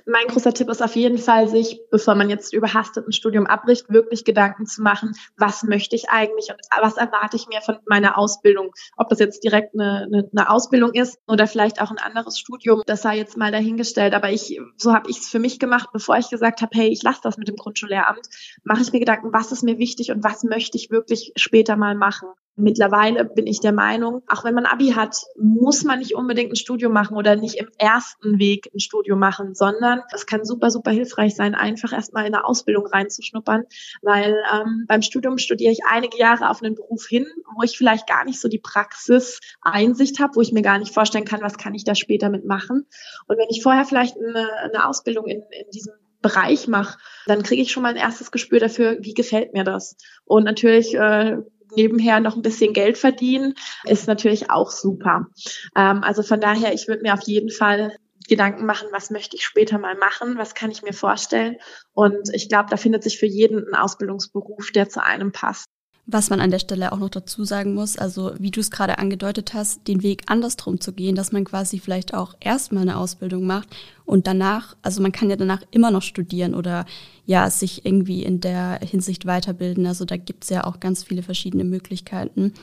Mein 0.06 0.28
großer 0.28 0.54
Tipp 0.54 0.70
ist 0.70 0.82
auf 0.82 0.96
jeden 0.96 1.18
Fall, 1.18 1.48
sich, 1.48 1.82
bevor 1.92 2.16
man 2.16 2.30
jetzt 2.30 2.54
überhastet 2.54 3.08
ein 3.08 3.12
Studium 3.12 3.46
abbricht, 3.46 3.90
wirklich 3.90 4.26
Gedanken 4.26 4.66
zu 4.66 4.82
machen, 4.82 5.16
was 5.38 5.64
möchte 5.64 5.96
ich 5.96 6.10
eigentlich 6.10 6.50
und 6.50 6.60
was 6.82 6.98
erwarte 6.98 7.36
ich 7.38 7.48
mir 7.48 7.62
von 7.62 7.78
meiner 7.88 8.18
Ausbildung. 8.18 8.72
Ob 8.98 9.10
das 9.10 9.20
jetzt 9.20 9.44
direkt 9.44 9.74
eine, 9.74 10.08
eine, 10.12 10.30
eine 10.32 10.50
Ausbildung 10.50 10.94
ist 10.94 11.20
oder 11.28 11.48
vielleicht 11.48 11.82
auch 11.82 11.92
ein 11.92 11.98
anderes 11.98 12.40
Studium, 12.40 12.82
das 12.86 13.02
sei 13.02 13.18
jetzt 13.18 13.38
mal 13.38 13.52
dahingestellt. 13.52 14.14
Aber 14.14 14.32
ich, 14.32 14.60
so 14.78 14.94
habe 14.94 15.10
ich 15.10 15.20
es 15.20 15.30
für 15.30 15.40
mich 15.40 15.60
gemacht, 15.60 15.90
bevor 15.94 16.18
ich 16.18 16.30
gesagt 16.30 16.62
habe, 16.62 16.72
hey, 16.74 16.90
ich 16.90 17.04
lasse 17.04 17.22
das 17.24 17.38
mit 17.38 17.48
dem 17.48 17.56
Grundschullehramt, 17.56 18.28
mache 18.64 18.82
ich 18.82 18.92
mir 18.92 19.00
Gedanken, 19.00 19.34
was 19.34 19.52
ist 19.52 19.64
mir 19.64 19.78
wichtig 19.78 20.12
und 20.12 20.24
was 20.24 20.44
möchte 20.44 20.78
ich 20.78 20.92
wirklich 20.92 21.34
später 21.36 21.76
mal 21.76 21.96
machen. 21.96 22.30
Mittlerweile 22.60 23.24
bin 23.24 23.48
ich 23.48 23.62
der 23.62 23.72
Meinung, 23.72 24.22
auch 24.28 24.44
wenn 24.44 24.54
man 24.54 24.66
Abi 24.66 24.90
hat, 24.90 25.16
muss 25.38 25.86
man 25.86 26.00
nicht 26.00 26.14
unbedingt 26.14 26.52
ein 26.52 26.58
Studium 26.58 26.92
machen 26.92 27.16
oder 27.16 27.38
nicht 27.38 27.56
im 27.56 27.70
ersten 27.78 28.38
Weg 28.38 28.70
ein 28.74 28.82
Studium 28.82 29.18
machen, 29.18 29.56
sondern 29.56 30.02
es 30.14 30.26
kann 30.26 30.44
super, 30.44 30.70
super 30.70 30.92
hilfreich 30.92 31.36
sein, 31.36 31.56
einfach 31.56 31.94
erstmal 31.94 32.26
in 32.26 32.36
eine 32.36 32.44
Ausbildung 32.44 32.86
reinzuschnuppern, 32.86 33.64
weil 34.02 34.36
ähm, 34.54 34.86
beim 34.90 35.02
Studium 35.02 35.38
studiere 35.38 35.72
ich 35.72 35.86
einige 35.90 36.18
Jahre 36.18 36.50
auf 36.50 36.62
einen 36.62 36.76
Beruf 36.76 37.08
hin, 37.08 37.26
wo 37.56 37.64
ich 37.64 37.78
vielleicht 37.78 38.08
gar 38.08 38.26
nicht 38.26 38.42
so 38.42 38.50
die 38.50 38.60
Praxis-Einsicht 38.60 40.20
habe, 40.20 40.36
wo 40.36 40.42
ich 40.42 40.52
mir 40.52 40.62
gar 40.62 40.80
nicht 40.80 40.94
vorstellen 40.94 41.26
kann, 41.26 41.42
was 41.42 41.58
kann 41.58 41.76
ich 41.76 41.86
da 41.86 41.96
später 41.96 42.30
mitmachen. 42.30 42.86
Und 43.28 43.38
wenn 43.38 43.50
ich 43.50 43.64
vorher 43.64 43.86
vielleicht 43.86 44.18
eine, 44.18 44.52
eine 44.64 44.86
Ausbildung 44.86 45.28
in, 45.28 45.40
in 45.40 45.72
diesem 45.74 45.94
Bereich 46.22 46.68
mache, 46.68 46.98
dann 47.28 47.44
kriege 47.44 47.62
ich 47.62 47.72
schon 47.72 47.84
mal 47.84 47.90
ein 47.90 47.96
erstes 47.96 48.32
Gespür 48.32 48.60
dafür, 48.60 48.98
wie 49.00 49.14
gefällt 49.14 49.54
mir 49.54 49.64
das. 49.64 49.96
Und 50.26 50.44
natürlich 50.44 50.94
äh, 50.94 51.38
nebenher 51.76 52.20
noch 52.20 52.36
ein 52.36 52.42
bisschen 52.42 52.74
Geld 52.74 52.98
verdienen, 52.98 53.56
ist 53.86 54.08
natürlich 54.08 54.50
auch 54.50 54.72
super. 54.72 55.28
Ähm, 55.76 56.04
also 56.04 56.24
von 56.24 56.42
daher, 56.42 56.74
ich 56.74 56.88
würde 56.88 57.04
mir 57.04 57.14
auf 57.14 57.24
jeden 57.24 57.52
Fall 57.52 57.96
Gedanken 58.28 58.66
machen, 58.66 58.88
was 58.92 59.10
möchte 59.10 59.36
ich 59.36 59.44
später 59.44 59.80
mal 59.80 59.96
machen, 59.96 60.38
was 60.38 60.54
kann 60.54 60.72
ich 60.72 60.84
mir 60.84 60.94
vorstellen. 60.94 61.58
Und 61.94 62.30
ich 62.34 62.48
glaube, 62.48 62.70
da 62.70 62.78
findet 62.78 63.04
sich 63.04 63.18
für 63.18 63.26
jeden 63.26 63.68
ein 63.68 63.76
Ausbildungsberuf, 63.76 64.72
der 64.72 64.88
zu 64.88 65.04
einem 65.04 65.32
passt. 65.32 65.66
Was 66.12 66.32
man 66.32 66.42
an 66.42 66.50
der 66.50 66.58
Stelle 66.58 66.92
auch 66.92 66.98
noch 66.98 67.10
dazu 67.10 67.44
sagen 67.44 67.76
muss, 67.76 67.96
also 67.96 68.34
wie 68.40 68.50
du 68.50 68.62
es 68.62 68.72
gerade 68.72 68.98
angedeutet 68.98 69.54
hast, 69.54 69.88
den 69.88 70.02
Weg 70.02 70.24
andersrum 70.26 70.82
zu 70.82 70.92
gehen, 70.92 71.16
dass 71.16 71.32
man 71.32 71.46
quasi 71.46 71.78
vielleicht 71.78 72.16
auch 72.16 72.36
erstmal 72.40 72.82
eine 72.82 72.98
Ausbildung 72.98 73.46
macht 73.46 73.70
und 74.06 74.26
danach, 74.26 74.76
also 74.82 75.04
man 75.04 75.12
kann 75.12 75.30
ja 75.30 75.36
danach 75.36 75.62
immer 75.70 75.92
noch 75.92 76.02
studieren 76.02 76.56
oder 76.56 76.88
ja, 77.28 77.48
sich 77.52 77.86
irgendwie 77.86 78.24
in 78.24 78.42
der 78.42 78.80
Hinsicht 78.82 79.28
weiterbilden. 79.28 79.86
Also 79.86 80.04
da 80.04 80.18
gibt 80.18 80.46
es 80.46 80.50
ja 80.50 80.64
auch 80.64 80.80
ganz 80.80 81.04
viele 81.04 81.22
verschiedene 81.22 81.64
Möglichkeiten. 81.64 82.56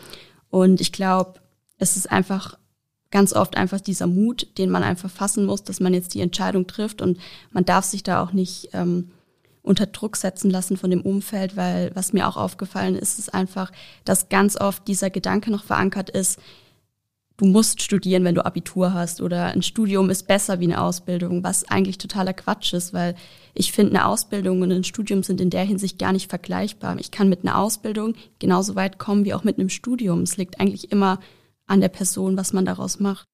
Und 0.50 0.80
ich 0.80 0.90
glaube, 0.90 1.34
es 1.78 1.96
ist 1.96 2.10
einfach 2.10 2.58
ganz 3.12 3.32
oft 3.32 3.56
einfach 3.56 3.80
dieser 3.80 4.08
Mut, 4.08 4.58
den 4.58 4.70
man 4.70 4.82
einfach 4.82 5.08
fassen 5.08 5.46
muss, 5.46 5.62
dass 5.62 5.78
man 5.78 5.94
jetzt 5.94 6.14
die 6.14 6.20
Entscheidung 6.20 6.66
trifft 6.66 7.00
und 7.00 7.18
man 7.52 7.64
darf 7.64 7.84
sich 7.84 8.02
da 8.02 8.22
auch 8.24 8.32
nicht 8.32 8.70
ähm, 8.72 9.12
unter 9.66 9.86
Druck 9.86 10.16
setzen 10.16 10.50
lassen 10.50 10.76
von 10.76 10.90
dem 10.90 11.02
Umfeld, 11.02 11.56
weil 11.56 11.90
was 11.94 12.12
mir 12.12 12.28
auch 12.28 12.36
aufgefallen 12.36 12.96
ist, 12.96 13.18
ist 13.18 13.34
einfach, 13.34 13.72
dass 14.04 14.28
ganz 14.28 14.58
oft 14.58 14.86
dieser 14.86 15.10
Gedanke 15.10 15.50
noch 15.50 15.64
verankert 15.64 16.08
ist, 16.10 16.40
du 17.36 17.44
musst 17.44 17.82
studieren, 17.82 18.24
wenn 18.24 18.34
du 18.34 18.44
Abitur 18.44 18.94
hast 18.94 19.20
oder 19.20 19.46
ein 19.46 19.62
Studium 19.62 20.08
ist 20.10 20.26
besser 20.26 20.60
wie 20.60 20.64
eine 20.64 20.80
Ausbildung, 20.80 21.44
was 21.44 21.68
eigentlich 21.68 21.98
totaler 21.98 22.32
Quatsch 22.32 22.72
ist, 22.72 22.94
weil 22.94 23.14
ich 23.54 23.72
finde, 23.72 23.92
eine 23.92 24.06
Ausbildung 24.06 24.62
und 24.62 24.72
ein 24.72 24.84
Studium 24.84 25.22
sind 25.22 25.40
in 25.40 25.50
der 25.50 25.64
Hinsicht 25.64 25.98
gar 25.98 26.12
nicht 26.12 26.30
vergleichbar. 26.30 26.96
Ich 26.98 27.10
kann 27.10 27.28
mit 27.28 27.42
einer 27.42 27.58
Ausbildung 27.58 28.14
genauso 28.38 28.74
weit 28.74 28.98
kommen 28.98 29.24
wie 29.24 29.34
auch 29.34 29.44
mit 29.44 29.58
einem 29.58 29.68
Studium. 29.68 30.22
Es 30.22 30.36
liegt 30.36 30.60
eigentlich 30.60 30.92
immer 30.92 31.20
an 31.66 31.80
der 31.80 31.88
Person, 31.88 32.36
was 32.36 32.52
man 32.52 32.64
daraus 32.64 33.00
macht. 33.00 33.26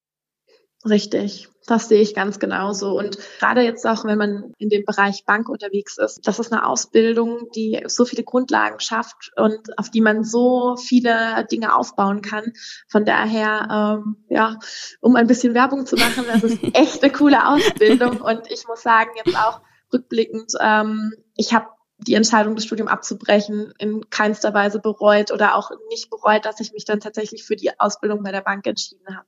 Richtig, 0.85 1.49
das 1.67 1.89
sehe 1.89 2.01
ich 2.01 2.15
ganz 2.15 2.41
genauso. 2.41 2.99
Und 2.99 3.17
gerade 3.39 3.63
jetzt 3.63 3.87
auch, 3.87 4.05
wenn 4.05 4.19
man 4.19 4.53
in 4.59 4.69
dem 4.69 4.85
Bereich 4.85 5.25
Bank 5.25 5.49
unterwegs 5.49 5.97
ist, 5.97 6.27
das 6.27 6.41
ist 6.41 6.53
eine 6.53 6.67
Ausbildung, 6.67 7.51
die 7.55 7.85
so 7.87 8.05
viele 8.05 8.25
Grundlagen 8.25 8.81
schafft 8.81 9.31
und 9.37 9.79
auf 9.79 9.91
die 9.91 10.01
man 10.01 10.25
so 10.25 10.77
viele 10.77 11.47
Dinge 11.51 11.77
aufbauen 11.77 12.21
kann. 12.21 12.53
Von 12.89 13.05
daher, 13.05 14.03
ähm, 14.03 14.17
ja, 14.29 14.59
um 15.01 15.15
ein 15.15 15.29
bisschen 15.29 15.55
Werbung 15.55 15.87
zu 15.87 15.95
machen, 15.95 16.25
das 16.27 16.43
ist 16.43 16.59
echt 16.75 17.03
eine 17.03 17.13
coole 17.13 17.47
Ausbildung. 17.47 18.21
Und 18.21 18.51
ich 18.51 18.67
muss 18.67 18.83
sagen, 18.83 19.11
jetzt 19.25 19.37
auch 19.37 19.61
rückblickend, 19.93 20.53
ähm, 20.61 21.13
ich 21.37 21.55
habe 21.55 21.69
die 21.99 22.15
Entscheidung, 22.15 22.57
das 22.57 22.65
Studium 22.65 22.89
abzubrechen, 22.89 23.73
in 23.79 24.11
keinster 24.11 24.53
Weise 24.53 24.81
bereut 24.81 25.31
oder 25.31 25.55
auch 25.55 25.71
nicht 25.91 26.11
bereut, 26.11 26.45
dass 26.45 26.59
ich 26.59 26.73
mich 26.73 26.85
dann 26.85 26.99
tatsächlich 26.99 27.45
für 27.45 27.55
die 27.55 27.79
Ausbildung 27.79 28.25
bei 28.25 28.33
der 28.33 28.41
Bank 28.41 28.67
entschieden 28.67 29.17
habe. 29.17 29.27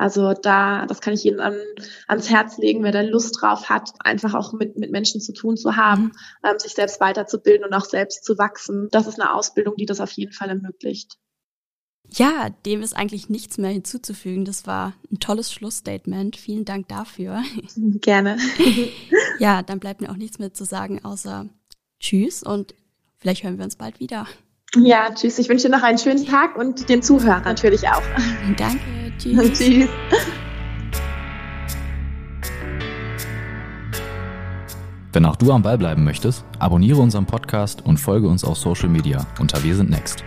Also 0.00 0.32
da, 0.32 0.86
das 0.86 1.02
kann 1.02 1.12
ich 1.12 1.26
Ihnen 1.26 1.40
an, 1.40 1.54
ans 2.08 2.30
Herz 2.30 2.56
legen, 2.56 2.82
wer 2.82 2.90
da 2.90 3.02
Lust 3.02 3.36
drauf 3.38 3.68
hat, 3.68 3.90
einfach 3.98 4.32
auch 4.32 4.54
mit, 4.54 4.78
mit 4.78 4.90
Menschen 4.90 5.20
zu 5.20 5.34
tun 5.34 5.58
zu 5.58 5.76
haben, 5.76 6.04
mhm. 6.04 6.12
ähm, 6.42 6.58
sich 6.58 6.72
selbst 6.72 7.02
weiterzubilden 7.02 7.66
und 7.66 7.74
auch 7.74 7.84
selbst 7.84 8.24
zu 8.24 8.38
wachsen. 8.38 8.88
Das 8.92 9.06
ist 9.06 9.20
eine 9.20 9.34
Ausbildung, 9.34 9.74
die 9.76 9.84
das 9.84 10.00
auf 10.00 10.10
jeden 10.12 10.32
Fall 10.32 10.48
ermöglicht. 10.48 11.18
Ja, 12.08 12.48
dem 12.64 12.80
ist 12.80 12.96
eigentlich 12.96 13.28
nichts 13.28 13.58
mehr 13.58 13.72
hinzuzufügen. 13.72 14.46
Das 14.46 14.66
war 14.66 14.94
ein 15.12 15.18
tolles 15.18 15.52
Schlussstatement. 15.52 16.34
Vielen 16.38 16.64
Dank 16.64 16.88
dafür. 16.88 17.42
Gerne. 17.76 18.38
ja, 19.38 19.62
dann 19.62 19.80
bleibt 19.80 20.00
mir 20.00 20.10
auch 20.10 20.16
nichts 20.16 20.38
mehr 20.38 20.54
zu 20.54 20.64
sagen, 20.64 21.04
außer 21.04 21.44
Tschüss 22.00 22.42
und 22.42 22.74
vielleicht 23.18 23.44
hören 23.44 23.58
wir 23.58 23.66
uns 23.66 23.76
bald 23.76 24.00
wieder. 24.00 24.26
Ja, 24.76 25.12
tschüss. 25.12 25.38
Ich 25.38 25.50
wünsche 25.50 25.68
dir 25.68 25.76
noch 25.76 25.82
einen 25.82 25.98
schönen 25.98 26.24
Tag 26.24 26.56
und 26.56 26.88
den 26.88 27.02
Zuhörern 27.02 27.44
natürlich 27.44 27.86
auch. 27.88 28.02
Danke. 28.56 28.99
Tschüss. 29.20 29.52
tschüss. 29.58 29.88
Wenn 35.12 35.26
auch 35.26 35.36
du 35.36 35.52
am 35.52 35.62
Ball 35.62 35.76
bleiben 35.76 36.04
möchtest, 36.04 36.44
abonniere 36.58 37.00
unseren 37.00 37.26
Podcast 37.26 37.84
und 37.84 37.98
folge 37.98 38.28
uns 38.28 38.44
auf 38.44 38.56
Social 38.56 38.88
Media 38.88 39.26
unter 39.40 39.62
Wir 39.62 39.74
sind 39.74 39.90
Next. 39.90 40.24